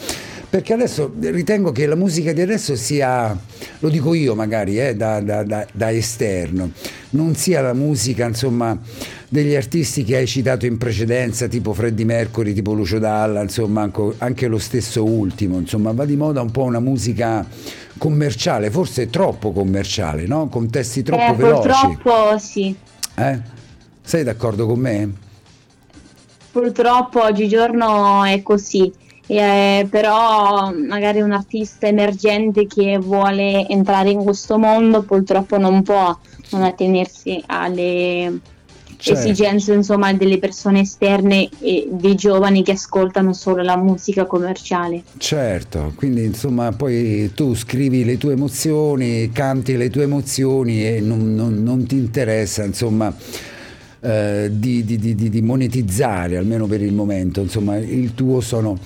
[0.55, 3.37] Perché adesso ritengo che la musica di adesso sia,
[3.79, 6.71] lo dico io magari, eh, da, da- da- da esterno,
[7.09, 8.79] non sia la musica, insomma,
[9.27, 14.47] degli artisti che hai citato in precedenza, tipo Freddie Mercury, tipo Lucio Dalla, insomma, anche
[14.47, 17.45] lo stesso ultimo, insomma, va di moda un po' una musica
[17.97, 20.47] commerciale, forse troppo commerciale, no?
[20.47, 21.67] Con testi troppo Eh, veloci.
[21.67, 22.73] purtroppo sì.
[23.15, 23.39] Eh?
[24.01, 25.11] Sei d'accordo con me?
[26.49, 29.03] Purtroppo oggigiorno è così.
[29.27, 36.15] Eh, però magari un artista emergente che vuole entrare in questo mondo purtroppo non può
[36.51, 38.39] non attenersi alle
[38.97, 39.19] Certo.
[39.19, 45.03] esigenze insomma delle persone esterne e dei giovani che ascoltano solo la musica commerciale.
[45.17, 51.35] Certo, quindi insomma poi tu scrivi le tue emozioni, canti le tue emozioni e non,
[51.35, 53.13] non- non ti interessa insomma
[54.05, 58.77] eh, di, di- di- di- monetizzare, almeno per il momento, insomma il tuo sono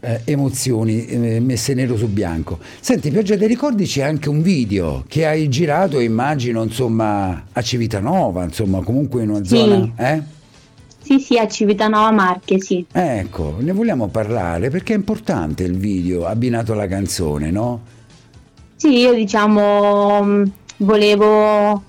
[0.00, 2.58] eh, emozioni eh, messe nero su bianco.
[2.80, 8.44] Senti, Pioggia dei Ricordi c'è anche un video che hai girato, immagino, insomma a Civitanova,
[8.44, 9.56] insomma comunque in una Sì.
[9.56, 9.92] zona...
[9.96, 10.22] Eh?
[11.04, 12.86] Sì, sì, a Civitanova Marche, sì.
[12.92, 17.80] Ecco, ne vogliamo parlare perché è importante il video abbinato alla canzone, no?
[18.76, 21.82] Sì, io diciamo mh, volevo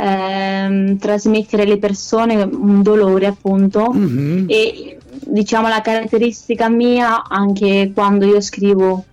[0.00, 4.44] ehm, trasmettere alle persone un dolore appunto Mhm.
[4.48, 9.04] e diciamo la caratteristica mia, anche quando io scrivo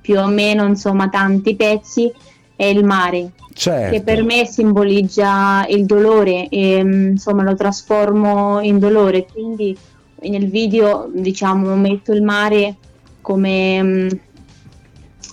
[0.00, 2.10] più o meno insomma tanti pezzi,
[2.54, 3.32] è il mare.
[3.52, 3.90] Certo.
[3.96, 9.26] Che per me simboleggia il dolore e mm, insomma lo trasformo in dolore.
[9.30, 9.76] Quindi
[10.22, 12.74] nel video diciamo metto il mare
[13.20, 14.20] come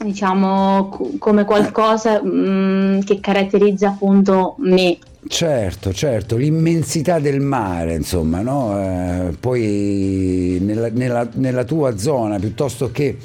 [0.03, 8.41] diciamo co- come qualcosa mm, che caratterizza appunto me Certo, certo, l'immensità del mare, insomma,
[8.41, 8.77] no?
[8.77, 13.15] Eh, poi nella, nella- nella tua zona, piuttosto che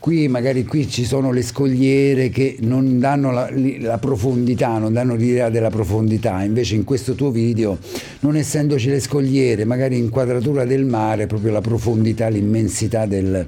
[0.00, 3.48] qui, magari qui ci sono le scogliere che non danno la,
[3.78, 7.78] la profondità, non danno l'idea della profondità, invece in questo tuo video,
[8.20, 13.46] non essendoci le scogliere, magari inquadratura del mare, proprio la profondità, l'immensità del,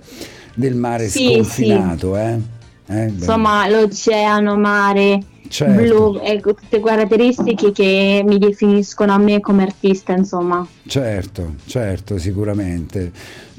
[0.54, 2.56] del mare Sì, sconfinato, eh?
[2.90, 5.82] Eh, insomma l'oceano mare certo.
[5.82, 13.12] blu ecco tutte caratteristiche che mi definiscono a me come artista insomma Certo, certo, sicuramente.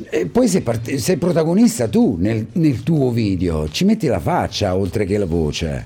[0.10, 4.76] E poi sei, part- sei protagonista tu nel, nel tuo video, ci metti la faccia
[4.76, 5.86] oltre che la voce.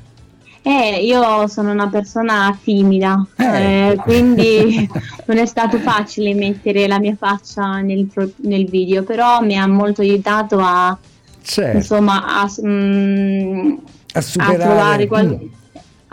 [0.66, 3.90] Eh, io sono una persona timida, Eh.
[3.90, 4.88] eh, quindi
[5.28, 10.00] non è stato facile mettere la mia faccia nel, nel video, però mi ha molto
[10.00, 10.98] aiutato a,
[11.44, 13.72] Certo, insomma, a, mm,
[14.14, 14.58] a a superare...
[14.58, 15.48] trovare, qual- Mm,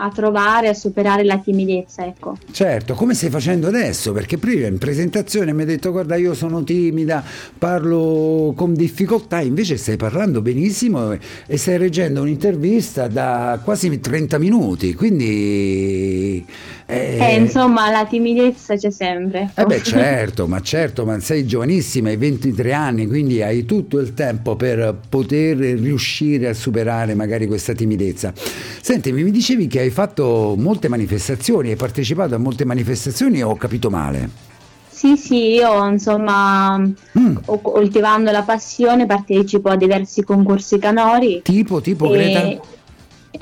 [0.03, 2.35] a trovare, a superare la timidezza, ecco.
[2.51, 4.11] certo, come stai facendo adesso?
[4.13, 7.23] Perché prima in presentazione mi hai detto guarda io sono timida,
[7.55, 14.95] parlo con difficoltà, invece stai parlando benissimo e stai reggendo un'intervista da quasi 30 minuti,
[14.95, 16.43] quindi...
[16.93, 19.51] Eh, insomma, la timidezza c'è sempre.
[19.55, 24.13] Eh beh certo, ma certo, ma sei giovanissima, hai 23 anni, quindi hai tutto il
[24.13, 28.33] tempo per poter riuscire a superare magari questa timidezza.
[28.35, 33.55] Sentimi, mi dicevi che hai fatto molte manifestazioni, hai partecipato a molte manifestazioni o ho
[33.55, 34.49] capito male?
[34.89, 37.37] Sì, sì, io insomma, Mm.
[37.61, 41.39] coltivando la passione, partecipo a diversi concorsi canori.
[41.41, 42.61] Tipo, tipo e Greta?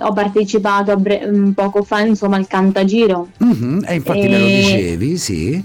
[0.02, 3.30] Ho partecipato bre- un poco fa insomma al Cantagiro.
[3.40, 5.64] Mhm, E infatti me lo E- dicevi, sì.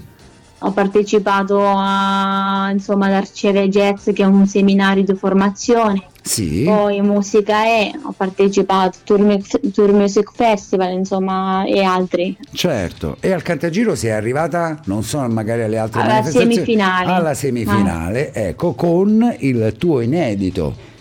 [0.59, 6.05] Ho partecipato a, insomma, ad Arciere Jazz, che è un seminario di formazione.
[6.23, 6.63] Sì.
[6.65, 12.35] Poi Musica E, ho partecipato Tour, Mu- Tour Music Festival, insomma, e altri.
[12.51, 17.11] Certo, e al Cantagiro sei arrivata, non so, magari alle altre Alla manifestazioni, semifinale.
[17.11, 20.93] alla semifinale, ecco, con il tuo inedito.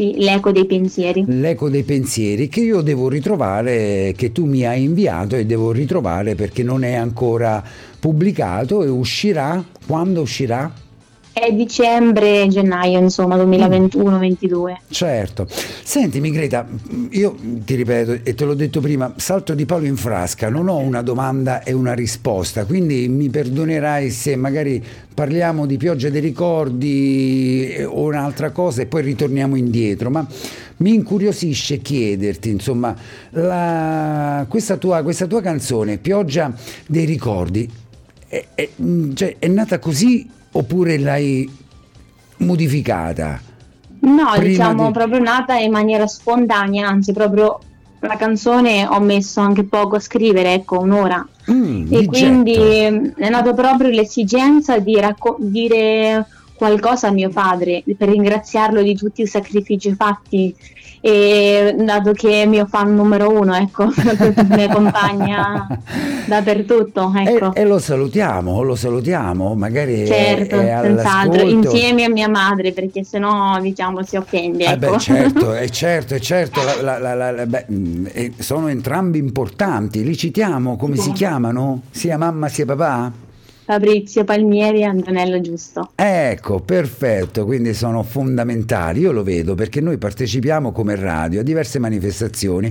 [0.00, 1.24] Sì, l'eco dei pensieri.
[1.26, 6.34] L'eco dei pensieri che io devo ritrovare, che tu mi hai inviato e devo ritrovare
[6.34, 7.62] perché non è ancora
[7.98, 10.72] pubblicato e uscirà, quando uscirà?
[11.52, 14.74] Dicembre, gennaio, insomma, 2021-22.
[14.90, 15.46] Certo.
[15.82, 16.66] Sentimi Greta,
[17.10, 20.76] io ti ripeto e te l'ho detto prima, salto di palo in frasca, non ho
[20.78, 27.68] una domanda e una risposta, quindi mi perdonerai se magari parliamo di pioggia dei ricordi
[27.72, 30.26] eh, o un'altra cosa e poi ritorniamo indietro, ma
[30.78, 32.94] mi incuriosisce chiederti, insomma,
[33.30, 36.52] la- questa, tua, questa tua canzone, Pioggia
[36.86, 37.68] dei ricordi,
[38.28, 38.68] è, è-
[39.14, 41.48] cioè, è nata così oppure l'hai
[42.38, 43.40] modificata?
[44.00, 47.58] No, Prima diciamo di- proprio nata in maniera spontanea, anzi proprio
[48.00, 51.26] la canzone ho messo anche poco a scrivere, ecco, un'ora.
[51.50, 53.20] Mm, E di quindi getto.
[53.20, 56.26] è nato proprio l'esigenza di racco- dire
[56.60, 60.54] qualcosa a mio padre per ringraziarlo di tutti i sacrifici fatti
[61.02, 63.86] e dato che è mio fan numero uno, ecco,
[64.50, 65.66] mi accompagna
[66.28, 67.54] dappertutto, ecco.
[67.54, 71.70] E, e lo salutiamo, lo salutiamo, magari è- Certo, è senz'altro, all'ascolto.
[71.70, 74.64] insieme a mia madre, perché sennò diciamo si offende.
[74.66, 74.90] Eh Ecco.
[74.90, 80.04] beh, certo, è certo, è certo, la- la- la- beh, mm, eh, sono entrambi importanti,
[80.04, 81.12] li citiamo, come si Sì.
[81.12, 81.80] chiamano?
[81.90, 83.10] Sia mamma sia papà?
[83.70, 85.92] Fabrizio Palmieri e Antonello Giusto.
[85.94, 91.78] Ecco, perfetto, quindi sono fondamentali, io lo vedo perché noi partecipiamo come radio a diverse
[91.78, 92.68] manifestazioni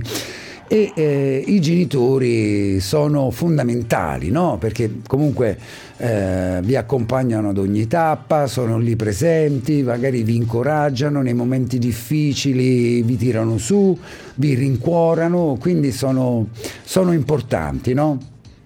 [0.68, 4.58] e eh, i genitori sono fondamentali, no?
[4.58, 5.58] Perché comunque
[5.96, 13.00] eh, vi accompagnano ad ogni tappa, sono lì presenti, magari vi incoraggiano nei momenti difficili,
[13.00, 13.98] vi tirano su,
[14.34, 16.48] vi rincuorano, quindi sono,
[16.84, 18.18] sono importanti, no?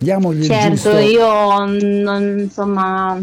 [0.04, 1.26] Diamogli Certo, io
[1.64, 3.20] non, insomma,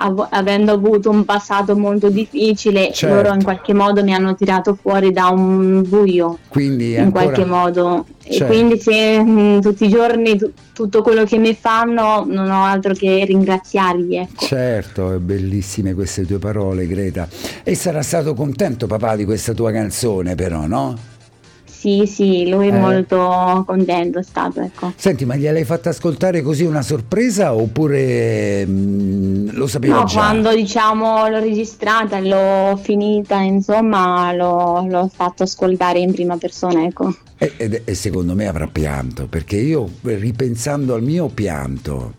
[0.00, 3.14] av- avendo avuto un passato molto difficile, Certo.
[3.14, 7.24] loro in qualche modo mi hanno tirato fuori da un buio, Quindi in ancora...
[7.24, 8.04] qualche modo.
[8.28, 8.44] Certo.
[8.44, 12.62] E quindi se mh, tutti i giorni tu- tutto quello che mi fanno non ho
[12.64, 14.44] altro che ringraziarli, ecco.
[14.44, 17.26] Certo, è bellissime queste tue parole, Greta.
[17.62, 20.96] E sarà stato contento papà di questa tua canzone, però, no?
[21.78, 22.78] Sì, sì, lui è Eh.
[22.78, 24.92] molto contento è stato, ecco.
[24.96, 30.16] Senti, ma gliel'hai fatta ascoltare così una sorpresa oppure mm, lo sapeva No, già?
[30.18, 36.82] quando diciamo l'ho registrata, e l'ho finita, insomma, l'ho, l'ho fatto ascoltare in prima persona,
[36.84, 37.14] ecco.
[37.38, 42.14] E, ed- e secondo me avrà pianto, perché io ripensando al mio pianto,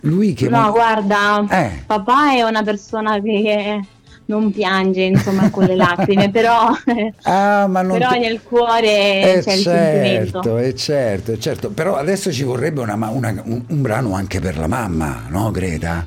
[0.00, 0.48] lui che...
[0.48, 1.82] No, mo- guarda, Eh.
[1.86, 3.80] papà è una persona che
[4.26, 6.70] non piange, insomma, con le lacrime, però,
[7.22, 10.58] Ah, però te- nel cuore Eh c'è il certo, sentimento.
[10.58, 14.58] eh certo, eh certo, però adesso ci vorrebbe una una- un, un brano anche per
[14.58, 16.06] la mamma, no Greta?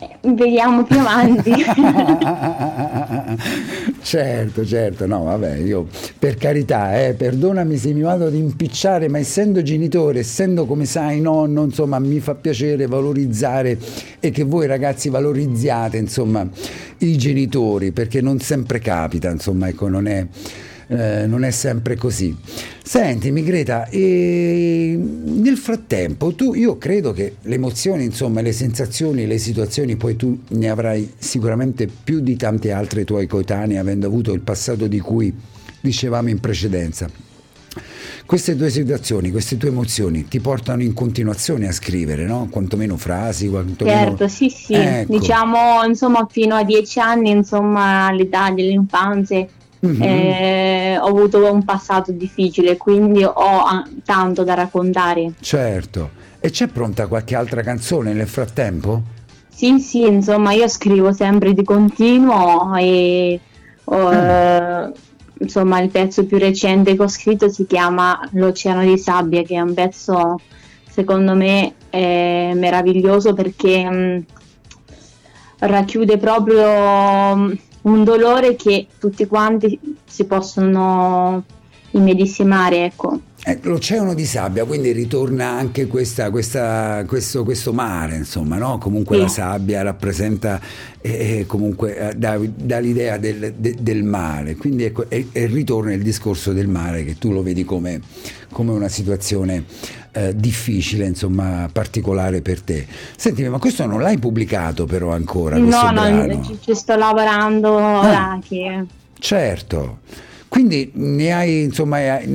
[0.00, 1.52] Eh, Vediamo più avanti.
[4.08, 5.86] certo, certo, no, vabbè, io
[6.18, 11.20] per carità, eh, perdonami se mi vado ad impicciare, ma essendo genitore, essendo come sai
[11.20, 13.76] nonno, insomma, mi fa piacere valorizzare
[14.18, 16.48] e che voi ragazzi valorizziate, insomma,
[16.98, 20.26] i genitori, perché non sempre capita, insomma, ecco, non è,
[20.88, 22.36] eh, non è sempre così.
[22.82, 29.38] Sentimi Greta, e nel frattempo tu, io credo che le emozioni, insomma, le sensazioni, le
[29.38, 34.40] situazioni, poi tu ne avrai sicuramente più di tante altre tuoi coetanei, avendo avuto il
[34.40, 35.32] passato di cui
[35.80, 37.08] dicevamo in precedenza.
[38.24, 42.48] Queste due situazioni, queste tue emozioni ti portano in continuazione a scrivere, no?
[42.50, 43.96] Quantomeno frasi, quantomeno...
[43.96, 45.18] Certo, sì, sì, Ecco.
[45.18, 49.46] diciamo, insomma, fino a dieci anni, insomma, all'età dell'infanzia,
[49.80, 50.02] Mhm.
[50.02, 55.32] eh, ho avuto un passato difficile, quindi ho tanto da raccontare.
[55.40, 56.10] Certo.
[56.40, 59.02] E c'è pronta qualche altra canzone nel frattempo?
[59.48, 63.40] Sì, sì, insomma, io scrivo sempre di continuo e
[63.84, 64.92] ho, eh,
[65.40, 69.60] insomma, il pezzo più recente che ho scritto si chiama L'Oceano di Sabbia, che è
[69.60, 70.38] un pezzo
[70.88, 74.24] secondo me eh, meraviglioso perché mh,
[75.58, 81.44] racchiude proprio mh, un dolore che tutti quanti si possono
[81.92, 83.20] immedesimare, ecco.
[83.44, 88.76] Eh, l'oceano di sabbia, quindi ritorna anche questa, questa- questo, questo mare, insomma, no?
[88.78, 89.22] Comunque Sì.
[89.22, 90.60] la sabbia rappresenta
[91.00, 95.46] eh, eh, comunque eh, dà, dà l'idea del, de- del mare, quindi ecco, e, e
[95.46, 98.00] ritorna il discorso del mare che tu lo vedi come,
[98.50, 99.64] come una situazione
[100.12, 102.86] eh, difficile, insomma, particolare per te.
[103.16, 108.38] Sentimi, ma questo non l'hai pubblicato però ancora, No, no, ci, ci sto lavorando ora
[108.46, 108.84] che...
[109.18, 109.98] Certo.
[110.48, 112.26] Quindi ne hai, insomma, eh,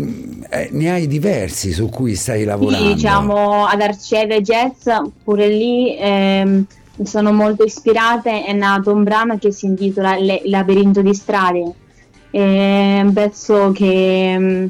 [0.50, 2.90] eh, ne hai diversi su cui stai lavorando.
[2.90, 4.88] Sì, diciamo ad Arcieve Jazz,
[5.24, 6.66] pure lì ehm,
[7.04, 11.74] sono molto ispirata, è nato un brano che si intitola Le- Il labirinto di strade,
[12.30, 14.70] è un pezzo che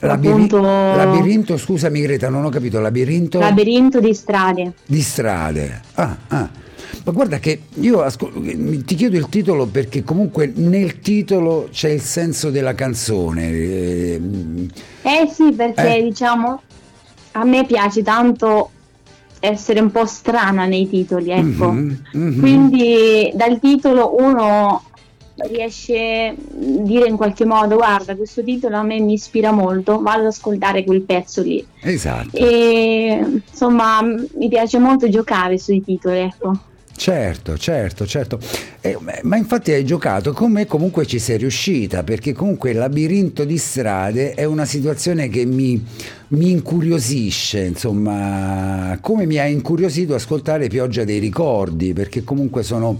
[0.00, 4.72] Labiri- appunto Labirinto, scusami Greta, non ho capito, labirinto labirinto di strade.
[4.86, 5.80] di strade.
[5.94, 6.48] Ah, ah.
[7.04, 12.00] Ma guarda che io ascol- ti chiedo il titolo perché comunque nel titolo c'è il
[12.00, 13.50] senso della canzone.
[13.50, 14.20] eh,
[15.02, 16.02] Eh sì, perché Eh.
[16.02, 16.60] diciamo
[17.32, 18.70] a me piace tanto
[19.40, 21.70] essere un po' strana nei titoli, ecco.
[21.72, 22.40] mhm, mhm.
[22.40, 24.82] Quindi dal titolo uno
[25.46, 30.20] riesce a dire in qualche modo guarda questo titolo a me mi ispira molto, vado
[30.20, 31.64] ad ascoltare quel pezzo lì.
[31.80, 32.36] Esatto.
[32.36, 36.58] E insomma mi piace molto giocare sui titoli, ecco.
[36.98, 38.40] Certo, certo, certo.
[38.80, 43.44] Eh, ma infatti hai giocato con me, comunque ci sei riuscita, perché comunque il labirinto
[43.44, 45.80] di strade è una situazione che mi,
[46.28, 52.98] mi incuriosisce, insomma, come mi ha incuriosito ascoltare Pioggia dei ricordi, perché comunque sono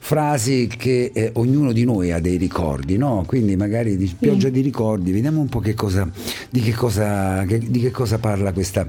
[0.00, 3.24] frasi che eh, ognuno di noi ha dei ricordi, no?
[3.26, 6.08] Quindi magari di pioggia di ricordi, vediamo un po' che cosa,
[6.50, 8.88] di, che cosa, che- di che cosa parla questa,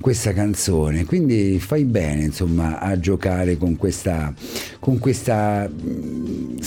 [0.00, 1.04] questa canzone.
[1.04, 4.32] Quindi fai bene, insomma, a giocare con questa,
[4.78, 6.58] con questa mm,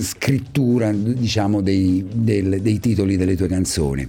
[0.00, 4.06] scrittura, diciamo, dei, del- dei titoli delle tue canzoni.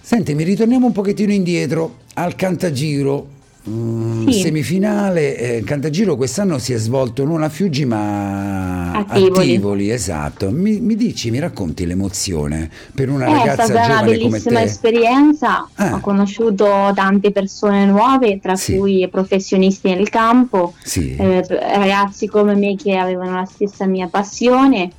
[0.00, 3.32] Senti, mi ritorniamo un pochettino indietro al Cantagiro.
[3.68, 4.40] Mm, Sì.
[4.40, 9.90] Semifinale, eh, Cantagiro quest'anno si è svolto non a Fiuggi ma A Tivoli.
[9.90, 10.50] esatto.
[10.50, 14.28] Mi, mi dici, mi racconti l'emozione per una Eh, È ragazza stata una giovane come
[14.28, 14.64] bellissima te?
[14.66, 15.94] esperienza, Ah.
[15.94, 18.76] ho conosciuto tante persone nuove, tra Sì.
[18.76, 24.90] cui professionisti nel campo, Sì, eh, ragazzi come me che avevano la stessa mia passione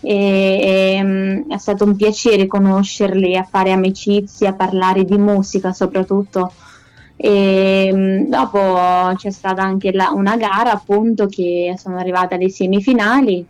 [0.00, 6.52] e, ehm, è stato un piacere conoscerli, a fare amicizia, a parlare di musica soprattutto.
[7.16, 13.44] E, mm, dopo c'è stata anche la- una gara appunto che sono arrivata alle semifinali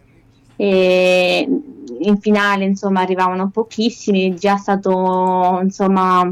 [0.57, 1.49] e
[2.01, 6.31] in finale insomma arrivavano pochissimi, è già stato insomma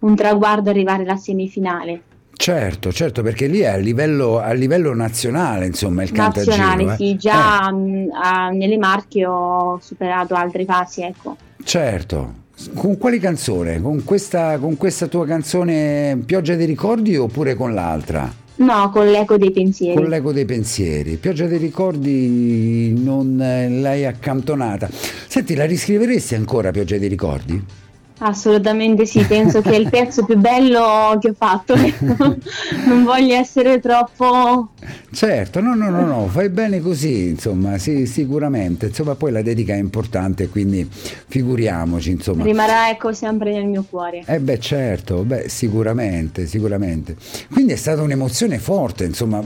[0.00, 2.02] un traguardo arrivare alla semifinale.
[2.34, 6.56] Certo, certo, perché lì è a livello, a livello nazionale, insomma, il cantagiro.
[6.56, 6.96] Nazionale, eh.
[6.96, 11.36] sì, già Eh, mh, a- nelle Marche ho superato altre fasi, ecco.
[11.62, 12.40] certo.
[12.74, 13.80] Con quali canzone?
[13.80, 18.32] Con questa, con questa tua canzone Pioggia dei ricordi oppure con l'altra?
[18.56, 19.96] No, con l'eco dei pensieri.
[19.96, 21.16] Con l'eco dei pensieri.
[21.16, 24.88] Pioggia dei ricordi non eh, l'hai accantonata.
[24.90, 27.81] Senti, la riscriveresti ancora Pioggia dei ricordi?
[28.24, 31.74] Assolutamente sì, penso che è il pezzo più bello che ho fatto.
[31.74, 32.36] ecco.
[32.86, 34.70] non voglio essere troppo...
[35.12, 38.86] Certo, no, no, no, no, fai bene così, insomma, sì, sicuramente.
[38.86, 42.44] Insomma, poi la dedica è importante, quindi figuriamoci, insomma.
[42.44, 44.22] Rimarrà ecco sempre nel mio cuore.
[44.24, 47.16] Eh beh certo, beh, sicuramente, sicuramente.
[47.52, 49.42] Quindi è stata un'emozione forte, insomma,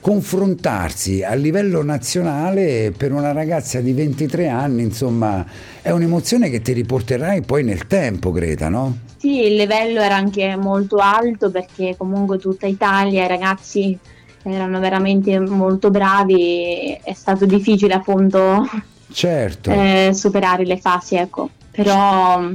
[0.00, 5.44] confrontarsi a livello nazionale per una ragazza di 23 anni, insomma,
[5.82, 8.96] è un'emozione che ti riporterai poi nel tempo, Greta, no?
[9.16, 13.96] Sì, il livello era anche molto alto perché comunque tutta Italia, i ragazzi
[14.42, 18.66] erano veramente molto bravi, è stato difficile appunto
[19.12, 21.50] Certo, eh, superare le fasi, ecco.
[21.70, 22.48] Però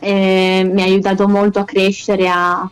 [0.00, 2.68] eh, mi ha aiutato molto a crescere, a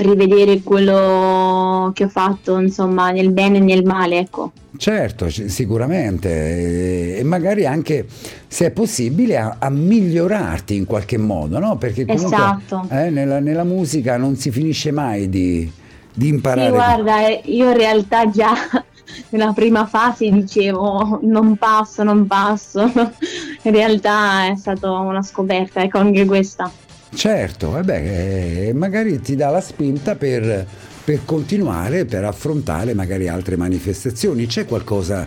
[0.00, 4.52] rivedere quello che ho fatto, insomma, nel bene e nel male, ecco.
[4.76, 7.16] certo, sicuramente.
[7.16, 8.06] E magari anche,
[8.46, 11.76] se è possibile, a, a migliorarti in qualche modo, no?
[11.76, 12.86] Perché comunque Esatto.
[12.90, 15.70] eh, nella, nella musica non si finisce mai di,
[16.12, 16.68] di imparare.
[16.68, 18.52] Sì, guarda, io in realtà già
[19.30, 22.80] nella prima fase dicevo non passo, non passo.
[23.62, 26.70] In realtà è stata una scoperta, ecco anche questa.
[27.14, 30.66] Certo, eh beh, eh, magari ti dà la spinta per,
[31.04, 34.46] per continuare, per affrontare magari altre manifestazioni.
[34.46, 35.26] C'è qualcosa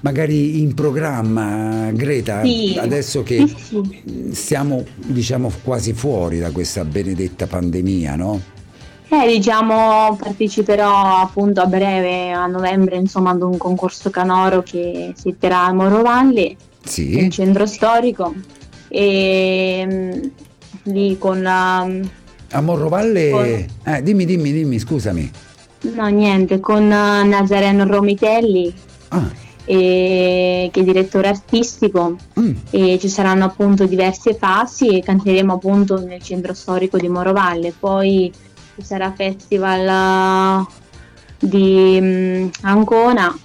[0.00, 7.46] magari in programma, Greta, Sì, adesso che sì, siamo diciamo quasi fuori da questa benedetta
[7.46, 8.40] pandemia, no?
[9.08, 15.34] Eh, diciamo, parteciperò appunto a breve, a novembre, insomma, ad un concorso canoro che si
[15.38, 17.18] terrà a Morovalli, Sì.
[17.18, 18.32] in centro storico,
[18.88, 20.22] e mm,
[20.84, 21.88] lì con la...
[22.52, 25.30] A Morrovalle, Poi- eh, dimmi, dimmi, dimmi, scusami.
[25.94, 28.72] No, niente, con eh, Nazareno Romitelli,
[29.08, 29.28] Ah,
[29.64, 36.04] eh, che è direttore artistico, mm, e ci saranno appunto diverse fasi e canteremo appunto
[36.04, 37.72] nel centro storico di Morovalle.
[37.78, 38.32] Poi
[38.76, 43.36] ci sarà festival eh, di mm, Ancona,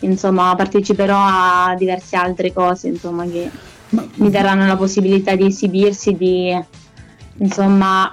[0.00, 3.50] insomma parteciperò a diverse altre cose insomma che
[3.90, 6.56] mi daranno la possibilità di esibirsi, di
[7.38, 8.08] insomma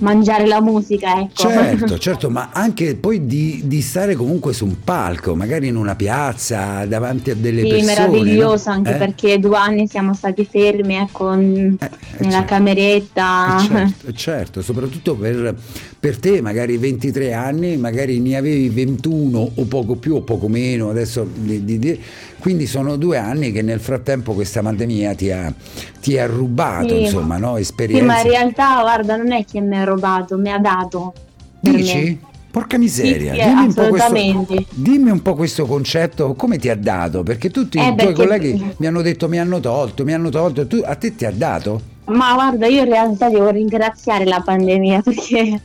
[0.00, 1.42] mangiare la musica, ecco.
[1.42, 5.94] Certo, certo, ma anche poi di, di stare comunque su un palco, magari in una
[5.94, 7.86] piazza, davanti a delle Sì, persone.
[8.08, 8.76] meraviglioso no?
[8.76, 8.96] anche Eh?
[8.96, 11.78] perché due anni siamo stati fermi ecco, Eh, eh,
[12.18, 12.44] nella certo.
[12.46, 13.56] cameretta.
[13.58, 15.54] Eh, certo, eh, certo, soprattutto per,
[16.00, 20.88] per te, magari 23 anni, magari ne avevi 21 o poco più o poco meno,
[20.88, 22.00] adesso di- di- di-
[22.40, 25.52] quindi sono due anni che nel frattempo questa pandemia ti ha,
[26.00, 27.02] ti ha rubato, Sì.
[27.02, 27.40] insomma, no?
[27.40, 28.28] Sì, ma in esperienze.
[28.28, 31.12] realtà guarda non è che mi ha rubato, mi ha dato.
[31.60, 32.18] Dici?
[32.50, 36.68] Porca miseria, Sì, sì, dimmi, un po questo, dimmi un po' questo concetto, come ti
[36.68, 37.22] ha dato?
[37.22, 40.66] Perché tutti Eh, i tuoi colleghi mi hanno detto mi hanno tolto, mi hanno tolto,
[40.66, 41.80] tu, a te ti ha dato?
[42.06, 45.60] Ma guarda, io in realtà devo ringraziare la pandemia perché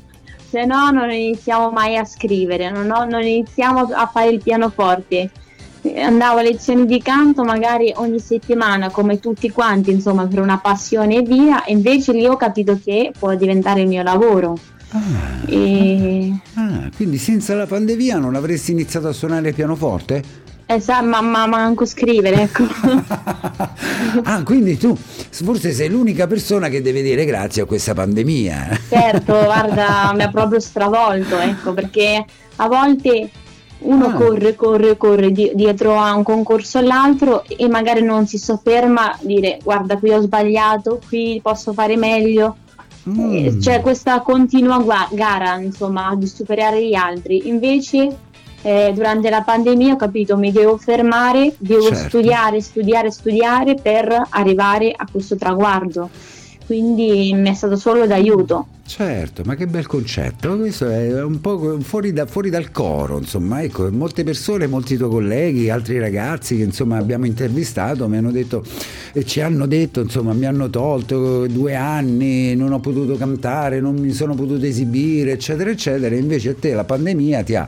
[0.47, 5.31] se no non iniziamo mai a scrivere, non, ho- non iniziamo a fare il pianoforte.
[5.97, 11.17] Andavo a lezioni di canto magari ogni settimana come tutti quanti, insomma, per una passione
[11.17, 14.57] e via, e invece lì ho capito che può diventare il mio lavoro.
[14.89, 16.31] Ah, E...
[16.55, 20.43] ah, quindi senza la pandemia non avresti iniziato a suonare il pianoforte?
[20.79, 22.63] Sa, ma, ma manco scrivere, ecco.
[24.23, 28.79] ah, quindi tu forse sei l'unica persona che deve dire grazie a questa pandemia.
[28.89, 32.25] Certo, guarda, mi ha proprio stravolto, ecco, perché
[32.55, 33.29] a volte
[33.79, 34.13] uno Ah.
[34.13, 39.17] corre, corre, corre di- dietro a un concorso all'altro e magari non si sofferma a
[39.21, 42.55] dire guarda qui ho sbagliato, qui posso fare meglio.
[43.07, 43.33] Mm.
[43.35, 47.47] Eh, C'è questa continua gua- gara, insomma, di superare gli altri.
[47.47, 48.17] Invece
[48.63, 52.07] eh, durante la pandemia ho capito mi devo fermare, devo Certo.
[52.07, 56.09] studiare, studiare, studiare per arrivare a questo traguardo.
[56.65, 58.67] Quindi mi è stato solo d'aiuto.
[58.87, 63.63] Certo, ma che bel concetto, questo è un po' fuori, da- fuori dal coro, insomma,
[63.63, 68.63] ecco, molte persone, molti tuoi colleghi, altri ragazzi che insomma abbiamo intervistato mi hanno detto
[69.11, 73.95] e ci hanno detto, insomma, mi hanno tolto due anni, non ho potuto cantare, non
[73.95, 77.67] mi sono potuto esibire, eccetera, eccetera, invece a te la pandemia ti ha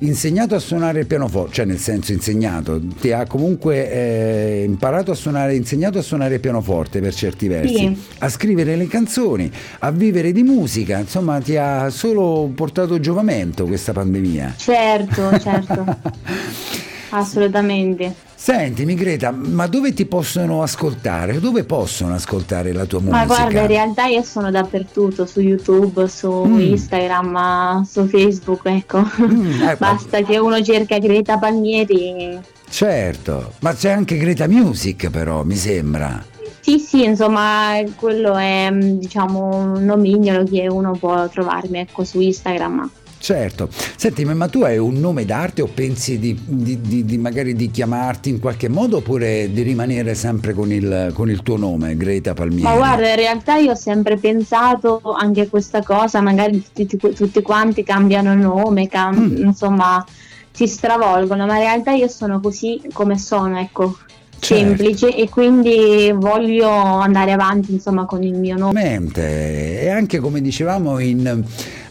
[0.00, 5.14] insegnato a suonare il pianoforte, cioè nel senso insegnato, ti ha comunque eh, imparato a
[5.14, 7.96] suonare, insegnato a suonare il pianoforte per certi versi, Sì.
[8.18, 13.92] a scrivere le canzoni, a vivere di musica, insomma ti ha solo portato giovamento questa
[13.92, 14.54] pandemia.
[14.56, 15.84] Certo, certo,
[17.10, 18.14] assolutamente.
[18.34, 21.40] Sentimi Greta, ma dove ti possono ascoltare?
[21.40, 23.16] Dove possono ascoltare la tua musica?
[23.18, 26.60] Ma guarda, in realtà io sono dappertutto, su YouTube, su Mm.
[26.60, 29.04] Instagram, su Facebook, ecco.
[29.22, 32.38] Mm, eh, Basta che uno cerca Greta Palmieri.
[32.70, 36.24] Certo, ma c'è anche Greta Music però, mi sembra.
[36.60, 42.20] Sì, sì, insomma, quello è, mm, diciamo, un nomignolo che uno può trovarmi, ecco, su
[42.20, 42.88] Instagram.
[43.20, 43.68] Certo.
[43.96, 47.70] Senti, ma tu hai un nome d'arte o pensi di, di- di- di magari di
[47.70, 52.32] chiamarti in qualche modo oppure di rimanere sempre con il, con il tuo nome, Greta
[52.34, 52.62] Palmieri?
[52.62, 57.42] Ma guarda, in realtà io ho sempre pensato anche a questa cosa, magari tutti, tutti
[57.42, 59.44] quanti cambiano nome, cam- Mm.
[59.46, 60.04] insomma,
[60.52, 63.96] si stravolgono, ma in realtà io sono così come sono, ecco,
[64.40, 64.54] Certo.
[64.76, 68.80] semplice e quindi voglio andare avanti, insomma, con il mio nome.
[68.80, 69.80] Assolutamente.
[69.82, 71.42] E anche come dicevamo in-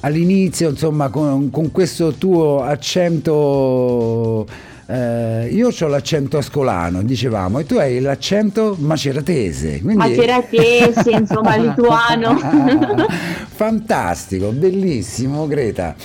[0.01, 4.45] all'inizio, insomma, con, con questo tuo accento.
[4.89, 9.81] eh, io ho l'accento ascolano, dicevamo, e tu hai l'accento maceratese.
[9.81, 9.95] Quindi...
[9.97, 12.37] Maceratese, insomma, lituano.
[13.53, 15.95] Fantastico, bellissimo Greta.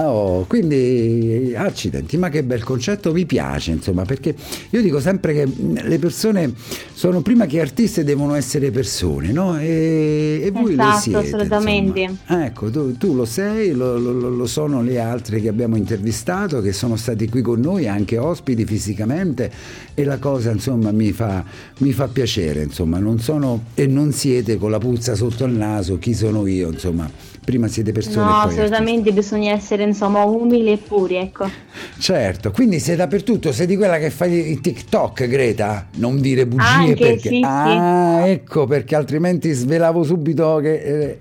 [0.00, 4.32] Oh, quindi accidenti, ma che bel concetto, mi piace, insomma, perché
[4.70, 5.48] io dico sempre che
[5.82, 6.52] le persone
[6.92, 9.58] sono prima che artiste devono essere persone, no?
[9.58, 11.18] E, e voi lo Esatto, siete.
[11.18, 12.00] assolutamente.
[12.00, 12.44] insomma.
[12.46, 16.60] Ecco, tu, tu lo sei, lo, lo- lo- lo sono le altre che abbiamo intervistato,
[16.60, 19.50] che sono stati qui con noi, anche ospiti fisicamente,
[19.94, 21.42] e la cosa insomma mi fa,
[21.78, 25.98] mi fa piacere, insomma, non sono e non siete con la puzza sotto il naso,
[25.98, 27.10] chi sono io, insomma,
[27.48, 31.48] prima siete persone No, assolutamente bisogna essere, insomma, umili e puri, ecco.
[31.98, 35.86] Certo, quindi sei dappertutto, sei di quella che fa i TikTok, Greta?
[35.94, 37.28] Non dire bugie Anche, perché...
[37.30, 37.42] sì, sì.
[37.42, 40.82] ah, ecco, perché altrimenti svelavo subito che...
[40.82, 41.18] eh,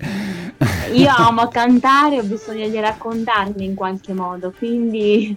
[0.95, 5.33] Io amo cantare, ho bisogno di raccontarmi in qualche modo, quindi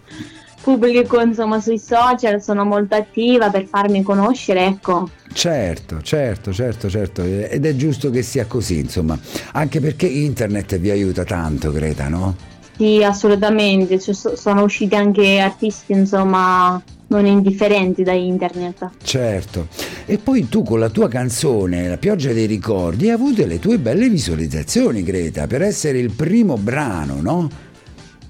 [0.61, 5.09] pubblico insomma sui social, sono molto attiva per farmi conoscere, ecco.
[5.33, 9.19] Certo, certo, certo, certo, ed è giusto che sia così, insomma,
[9.53, 12.35] anche perché internet vi aiuta tanto, Greta, no?
[12.77, 18.91] Sì, assolutamente, Ci so- sono usciti anche artisti insomma non indifferenti da internet.
[19.03, 19.69] Certo.
[20.07, 23.79] E poi tu con la tua canzone, La pioggia dei ricordi, hai avuto le tue
[23.79, 27.51] belle visualizzazioni, Greta, per essere il primo brano, no?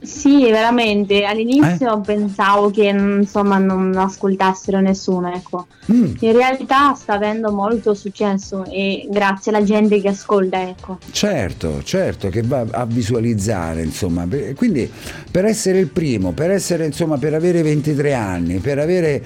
[0.02, 2.00] Sì, veramente, all'inizio Eh?
[2.00, 5.66] pensavo che insomma non ascoltassero nessuno, ecco.
[5.92, 10.98] Mm, In realtà sta avendo molto successo e grazie alla gente che ascolta, ecco.
[11.10, 14.26] certo, certo, che va a visualizzare, insomma.
[14.54, 14.90] Quindi
[15.30, 19.22] per essere il primo, per essere, insomma, per avere 23 anni, per avere,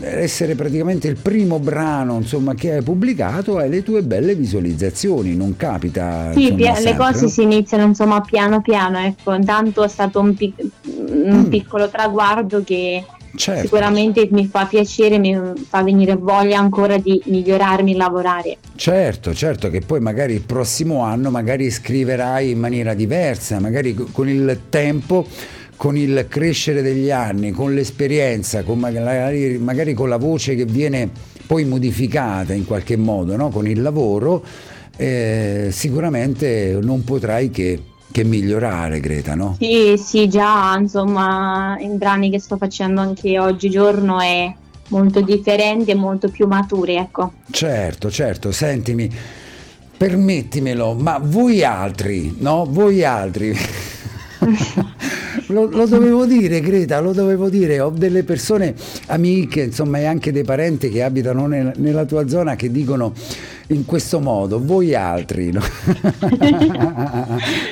[0.00, 5.56] essere praticamente il primo brano, insomma, che hai pubblicato, hai le tue belle visualizzazioni, non
[5.56, 6.30] capita...
[6.32, 7.28] Sì, insomma, le sempre, cose no?
[7.28, 11.48] si iniziano insomma piano piano, ecco, intanto è stato un, pic- un Mm.
[11.48, 13.60] piccolo traguardo che Certo.
[13.62, 15.36] sicuramente mi fa piacere, mi
[15.68, 18.56] fa venire voglia ancora di migliorarmi lavorare.
[18.74, 24.08] Certo, certo che poi magari il prossimo anno magari scriverai in maniera diversa, magari co-
[24.10, 25.26] con il tempo,
[25.76, 31.08] con il crescere degli anni, con l'esperienza, con magari, magari con la voce che viene
[31.46, 33.50] poi modificata in qualche modo, no?
[33.50, 34.42] con il lavoro,
[34.96, 37.80] eh, sicuramente non potrai che,
[38.10, 39.56] che migliorare, Greta, no?
[39.58, 44.52] Sì, sì, già insomma i brani che sto facendo anche oggigiorno è
[44.88, 47.32] molto differenti e molto più maturi, ecco.
[47.50, 49.10] Certo, certo, sentimi,
[49.96, 52.66] permettimelo, ma voi altri, no?
[52.68, 53.56] Voi altri.
[55.50, 57.80] Lo, lo dovevo dire, Greta, lo dovevo dire.
[57.80, 58.74] Ho delle persone
[59.06, 63.12] amiche, insomma, e anche dei parenti che abitano nel- nella tua zona che dicono
[63.68, 65.50] in questo modo, voi altri.
[65.50, 65.60] no?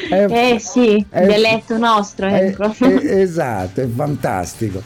[0.09, 2.73] È- Eh sì, è- dialetto nostro, eh, ecco.
[2.81, 4.83] eh, esatto, è fantastico.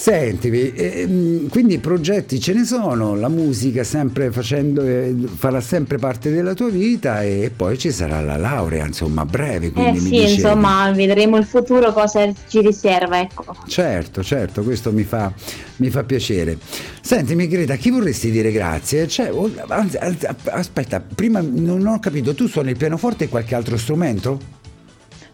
[0.00, 6.30] Sentimi, ehm, quindi progetti ce ne sono, la musica sempre facendo, eh, farà sempre parte
[6.30, 10.32] della tua vita e poi ci sarà la laurea, insomma, a breve, Eh sì, dicevi.
[10.34, 13.56] insomma, vedremo il futuro cosa ci riserva, ecco.
[13.66, 15.32] Certo, certo, questo mi fa,
[15.78, 16.56] mi fa piacere.
[17.00, 19.08] Sentimi Greta, a chi vorresti dire grazie?
[19.08, 19.32] Cioè,
[19.66, 19.98] anzi,
[20.44, 24.56] aspetta, prima non ho capito, tu suoni il pianoforte e qualche altro strumento?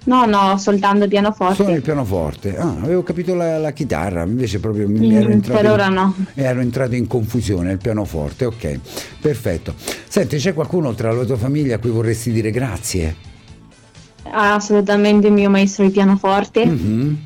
[0.05, 1.55] No, no, soltanto pianoforte.
[1.55, 2.57] Suoni il pianoforte.
[2.59, 5.89] Ah, avevo capito la, la chitarra, invece proprio mi Mm, ero entrato per in- ora
[5.89, 6.15] no.
[6.35, 8.79] ero entrato in confusione, il pianoforte, ok,
[9.21, 9.75] perfetto.
[10.09, 13.15] Senti, c'è qualcuno tra la tua famiglia a cui vorresti dire grazie?
[14.31, 16.65] Assolutamente il mio maestro di pianoforte.
[16.67, 17.19] Mhm.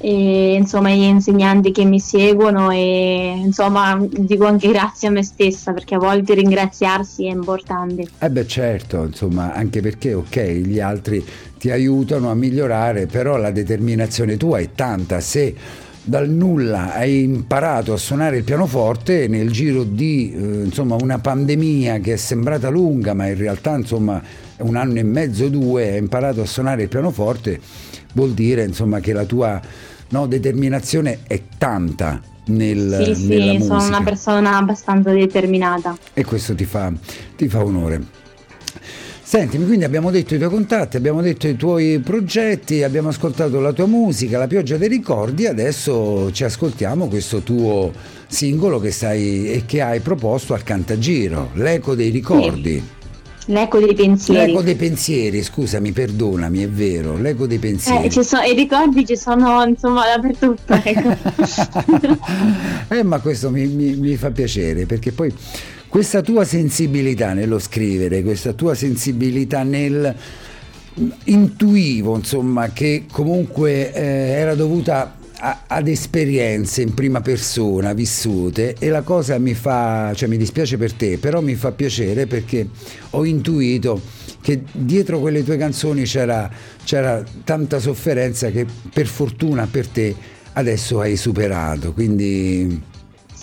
[0.00, 5.72] E insomma gli insegnanti che mi seguono e insomma dico anche grazie a me stessa
[5.72, 8.06] perché a volte ringraziarsi è importante.
[8.18, 11.24] Eh beh certo, insomma anche perché ok gli altri
[11.58, 15.54] ti aiutano a migliorare però la determinazione tua è tanta se
[16.04, 21.98] dal nulla hai imparato a suonare il pianoforte nel giro di eh, insomma, una pandemia
[21.98, 24.22] che è sembrata lunga ma in realtà insomma
[24.58, 27.60] un anno e mezzo due hai imparato a suonare il pianoforte
[28.14, 29.60] vuol dire insomma che la tua
[30.08, 35.96] no, determinazione è tanta nel, sì, sì, sono una persona abbastanza determinata.
[36.14, 36.92] E questo ti fa,
[37.36, 38.16] ti fa onore.
[39.22, 43.74] Sentimi, quindi abbiamo detto i tuoi contatti, abbiamo detto i tuoi progetti, abbiamo ascoltato la
[43.74, 47.92] tua musica, la pioggia dei ricordi, adesso ci ascoltiamo questo tuo
[48.26, 52.76] singolo che, stai, e che hai proposto al Cantagiro, L'eco dei ricordi.
[52.76, 52.97] Sì.
[53.50, 54.46] L'eco dei pensieri.
[54.46, 58.06] L'eco dei pensieri, scusami, perdonami, è vero, l'eco dei pensieri.
[58.06, 60.74] Eh, so, I ricordi ci sono insomma dappertutto.
[60.88, 61.16] Ecco.
[62.94, 65.32] eh, ma questo mi, mi, mi fa piacere perché poi
[65.88, 70.14] questa tua sensibilità nello scrivere, questa tua sensibilità nel
[71.24, 78.88] intuivo, insomma, che comunque eh, era dovuta a, ad esperienze in prima persona vissute e
[78.88, 82.68] la cosa mi fa, cioè mi dispiace per te, però mi fa piacere perché
[83.10, 84.00] ho intuito
[84.40, 86.50] che dietro quelle tue canzoni c'era,
[86.84, 90.14] c'era tanta sofferenza che per fortuna per te
[90.54, 92.82] adesso hai superato, quindi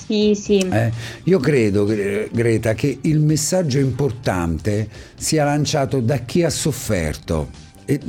[0.06, 0.60] sì, sì.
[0.60, 0.92] Eh,
[1.24, 7.50] io credo, Greta, che il messaggio importante sia lanciato da chi ha sofferto.
[7.86, 8.00] E,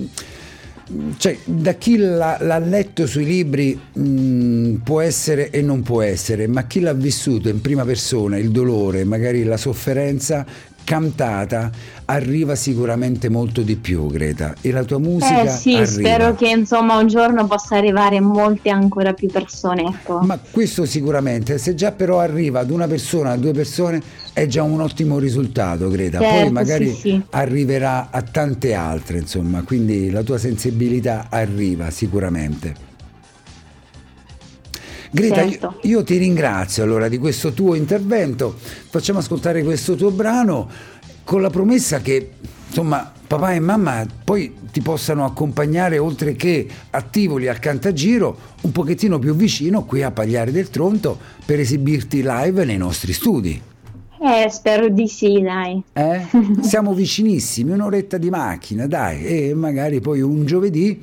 [1.17, 6.47] cioè, da chi l'ha, l'ha, letto sui libri mh, può essere e non può essere,
[6.47, 10.47] ma chi l'ha vissuto in prima persona, il dolore, magari la sofferenza,
[10.85, 11.73] cantata
[12.07, 15.87] arriva sicuramente molto di più Greta e la tua musica eh sì arriva.
[15.87, 20.21] spero che insomma un giorno possa arrivare molte ancora più persone ecco.
[20.21, 24.01] ma questo sicuramente se già però arriva ad una persona a due persone
[24.33, 27.23] è già un ottimo risultato Greta certo, poi magari sì, sì.
[27.31, 32.95] arriverà a tante altre insomma quindi la tua sensibilità arriva sicuramente
[35.11, 35.79] Greta, certo.
[35.83, 38.55] io, io, ti ringrazio allora di questo tuo intervento,
[38.91, 40.69] facciamo ascoltare questo tuo brano
[41.27, 42.31] con la promessa che
[42.69, 48.71] insomma papà e mamma poi ti possano accompagnare oltre che a Tivoli al Cantagiro un
[48.71, 53.61] pochettino più vicino qui a Pagliare del Tronto per esibirti live nei nostri studi.
[54.21, 55.83] Eh, spero di sì, dai.
[55.93, 56.27] Eh?
[56.63, 61.03] Siamo vicinissimi, un'oretta di macchina, dai, e magari poi un giovedì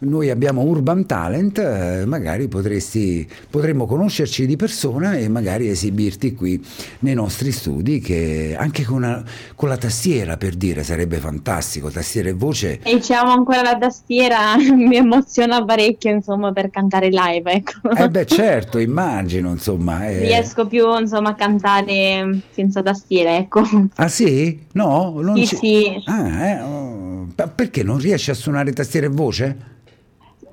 [0.00, 6.64] noi abbiamo Urban Talent, eh, magari potresti, potremmo conoscerci di persona e magari esibirti qui
[7.00, 9.22] nei nostri studi, che anche con, una,
[9.54, 12.80] con la tastiera per dire sarebbe fantastico, tastiera e voce.
[12.82, 17.50] E diciamo ancora la tastiera mi emoziona parecchio insomma per cantare live.
[17.50, 17.90] Ecco.
[17.90, 20.08] Eh beh certo, immagino insomma.
[20.08, 20.20] Eh...
[20.20, 23.62] Riesco più insomma a cantare senza tastiera, ecco.
[23.96, 24.66] Ah sì?
[24.72, 25.20] No?
[25.20, 25.56] Non sì, ci...
[25.56, 26.02] sì.
[26.06, 27.26] Ah, eh, oh.
[27.54, 29.78] Perché non riesci a suonare tastiera e voce?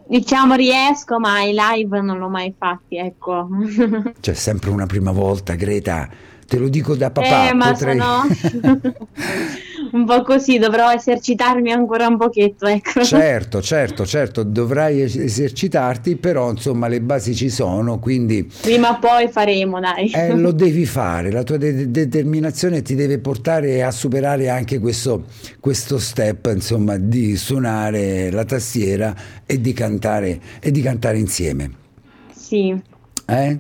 [0.10, 3.50] Diciamo riesco, ma i live non l'ho mai fatti, ecco.
[4.20, 6.10] C'è sempre una prima volta, Greta.
[6.48, 7.50] Te lo dico da papà.
[7.50, 8.00] Eh, ma potrei...
[8.00, 8.24] sono...
[9.92, 12.66] un po' così, dovrò esercitarmi ancora un pochetto.
[12.66, 13.04] Ecco.
[13.04, 18.50] Certo, certo, certo, dovrai esercitarti, però insomma le basi ci sono, quindi...
[18.62, 20.10] Prima o poi faremo, dai.
[20.12, 25.26] Eh, lo devi fare, la tua de- determinazione ti deve portare a superare anche questo,
[25.60, 29.14] questo step, insomma, di suonare la tastiera
[29.46, 31.72] e di cantare, e di cantare insieme.
[32.34, 32.76] Sì.
[33.26, 33.60] Eh?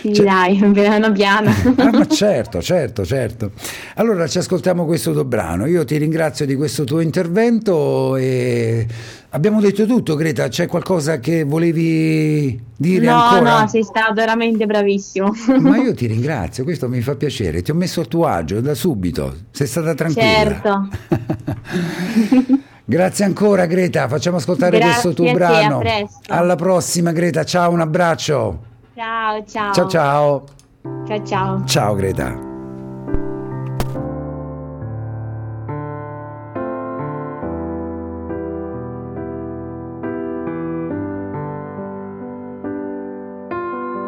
[0.00, 0.24] Sì, cioè...
[0.24, 1.50] dai, piano piano.
[1.76, 3.52] ah, ma certo, certo, certo.
[3.94, 5.66] Allora ci ascoltiamo questo tuo brano.
[5.66, 8.86] Io ti ringrazio di questo tuo intervento e
[9.30, 10.48] abbiamo detto tutto, Greta.
[10.48, 13.60] C'è qualcosa che volevi dire no, ancora?
[13.60, 15.32] No, sei stato veramente bravissimo.
[15.60, 17.62] ma io ti ringrazio, questo mi fa piacere.
[17.62, 19.34] Ti ho messo a tuo agio da subito.
[19.50, 20.26] Sei stata tranquilla.
[20.26, 20.88] Certo.
[22.88, 25.82] Grazie ancora Greta, facciamo ascoltare Grazie questo tuo brano.
[26.28, 28.74] Alla prossima Greta, ciao, un abbraccio.
[28.96, 29.74] Ciao, ciao.
[29.74, 30.44] Ciao, ciao.
[31.06, 31.64] Ciao, ciao.
[31.66, 32.30] Ciao, Greta.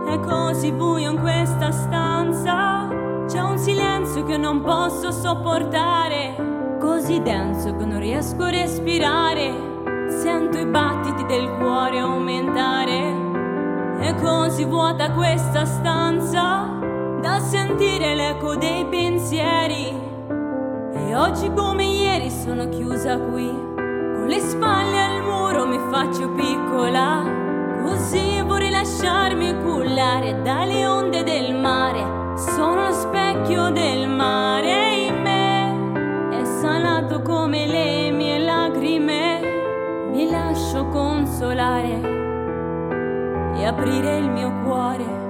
[0.06, 2.88] È così buio in questa stanza,
[3.26, 9.52] c'è un silenzio che non posso sopportare, così denso che non riesco a respirare,
[10.08, 13.27] sento i battiti del cuore aumentare
[14.00, 16.70] è così vuota questa stanza
[17.20, 20.06] da sentire l'eco dei pensieri.
[20.94, 27.24] E oggi come ieri sono chiusa qui Con le spalle al muro mi faccio piccola,
[27.82, 32.36] così vorrei lasciarmi cullare dalle onde del mare.
[32.36, 39.40] Sono lo specchio del mare in me, è salato come le mie lacrime.
[40.12, 42.17] Mi lascio consolare
[43.58, 45.26] e aprire il mio cuore.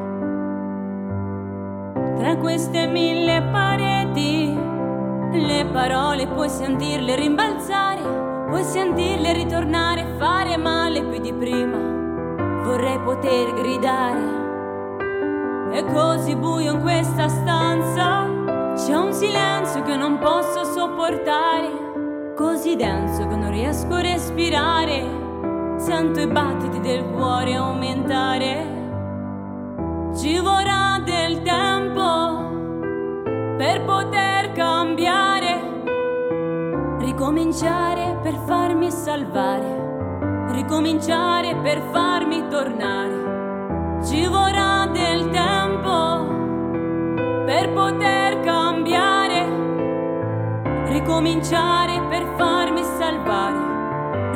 [2.18, 4.54] Tra queste mille pareti,
[5.32, 8.02] le parole puoi sentirle rimbalzare,
[8.48, 11.78] puoi sentirle ritornare, fare male più di prima.
[12.64, 14.46] Vorrei poter gridare.
[15.72, 18.26] È così buio in questa stanza,
[18.74, 25.27] c'è un silenzio che non posso sopportare, così denso che non riesco a respirare.
[25.78, 28.76] Sento i battiti del cuore aumentare.
[30.12, 32.46] Ci vorrà del tempo
[33.56, 35.82] per poter cambiare,
[36.98, 44.00] ricominciare per farmi salvare, ricominciare per farmi tornare.
[44.04, 46.26] Ci vorrà del tempo
[47.46, 49.46] per poter cambiare,
[50.88, 53.77] ricominciare per farmi salvare,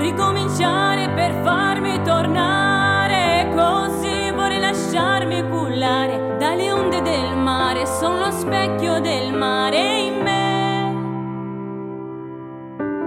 [0.03, 9.01] ricominciare per farmi tornare così vorrei lasciarmi cullare dalle onde del mare, sono lo specchio
[9.01, 10.41] del mare in me.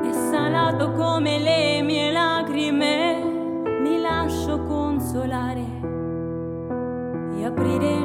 [0.09, 3.21] È salato come le mie lacrime,
[3.81, 5.65] mi lascio consolare
[7.37, 8.04] e aprire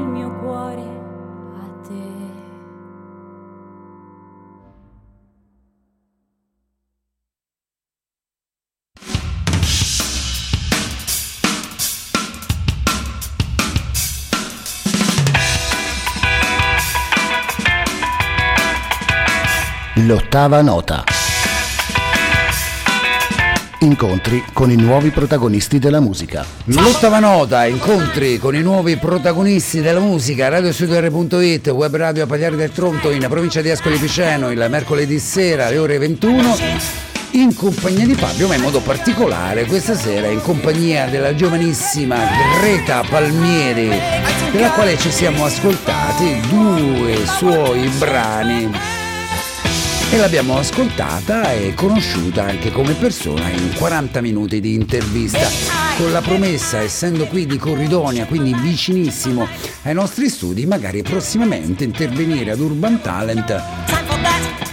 [20.11, 21.05] L'ottava nota.
[23.83, 26.45] Incontri con i nuovi protagonisti della musica.
[26.65, 32.73] L'ottava nota, incontri con i nuovi protagonisti della musica, radiostudio.it, web radio a Pagliari del
[32.73, 36.57] Tronto in provincia di Ascoli Piceno il mercoledì sera alle ore 21
[37.35, 42.19] in compagnia di Fabio, ma in modo particolare questa sera in compagnia della giovanissima
[42.59, 43.97] Greta Palmieri,
[44.51, 48.99] della quale ci siamo ascoltati due suoi brani
[50.13, 55.47] e l'abbiamo ascoltata e conosciuta anche come persona in 40 minuti di intervista
[55.97, 59.47] con la promessa, essendo qui di Corridonia, quindi vicinissimo
[59.83, 63.63] ai nostri studi, magari prossimamente intervenire ad Urban Talent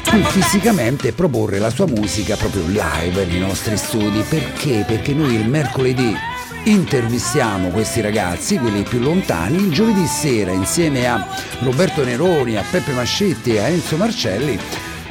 [0.10, 4.24] qui fisicamente e proporre la sua musica proprio live nei nostri studi.
[4.28, 4.86] Perché?
[4.88, 6.16] Perché noi il mercoledì
[6.64, 11.28] intervistiamo questi ragazzi, quelli più lontani, il giovedì sera insieme a
[11.60, 14.60] Roberto Neroni, a Peppe Mascetti e a Enzo Marcelli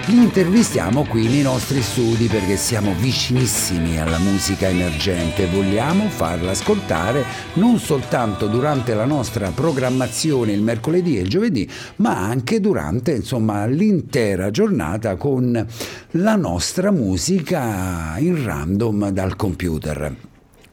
[0.06, 7.24] li intervistiamo qui nei nostri studi perché siamo vicinissimi alla musica emergente, vogliamo farla ascoltare
[7.54, 13.66] non soltanto durante la nostra programmazione il mercoledì e il giovedì, ma anche durante insomma
[13.66, 15.66] l'intera giornata con
[16.10, 20.25] la nostra musica in random dal computer.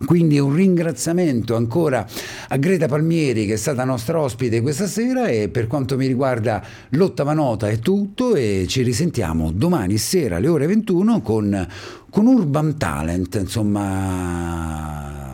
[0.06, 2.06] Quindi un ringraziamento ancora
[2.48, 6.64] a Greta Palmieri che è stata nostra ospite questa sera e per quanto mi riguarda
[6.90, 11.68] l'ottava nota è tutto e ci risentiamo domani sera alle ore 21 con,
[12.10, 15.33] con Urban Talent, insomma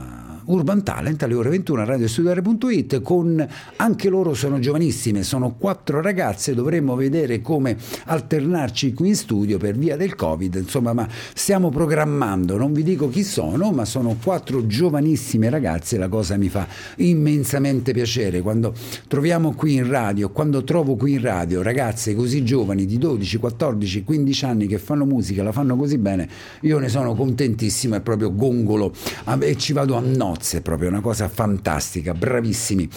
[0.49, 6.55] Urban Talent alle ore 21 a radiostudiare.it con anche loro sono giovanissime, sono quattro ragazze,
[6.55, 12.57] dovremmo vedere come alternarci qui in studio per via del Covid, insomma, ma stiamo programmando,
[12.57, 16.65] non vi dico chi sono, ma sono quattro giovanissime ragazze, la cosa mi fa
[16.97, 18.41] immensamente piacere.
[18.41, 18.73] Quando
[19.07, 24.03] troviamo qui in radio, quando trovo qui in radio ragazze così giovani di 12, 14,
[24.03, 26.27] 15 anni che fanno musica, la fanno così bene,
[26.61, 28.93] io ne sono contentissimo, è proprio gongolo
[29.41, 29.99] e ci vado a
[30.39, 32.87] nozze proprio una cosa fantastica, bravissimi.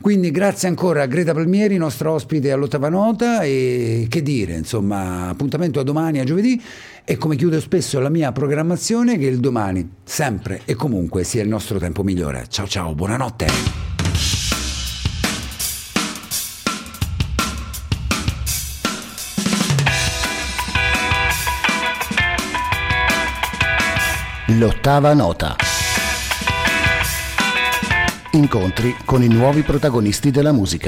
[0.00, 5.78] Quindi grazie ancora a Greta Palmieri, nostra ospite all'ottava nota e che dire, insomma, appuntamento
[5.78, 6.60] a domani, a giovedì
[7.04, 11.48] e come chiudo spesso la mia programmazione che il domani, sempre e comunque sia il
[11.48, 12.46] nostro tempo migliore.
[12.48, 13.46] Ciao ciao, buonanotte.
[24.58, 25.77] L'ottava nota.
[28.38, 30.86] Incontri con i nuovi protagonisti della musica.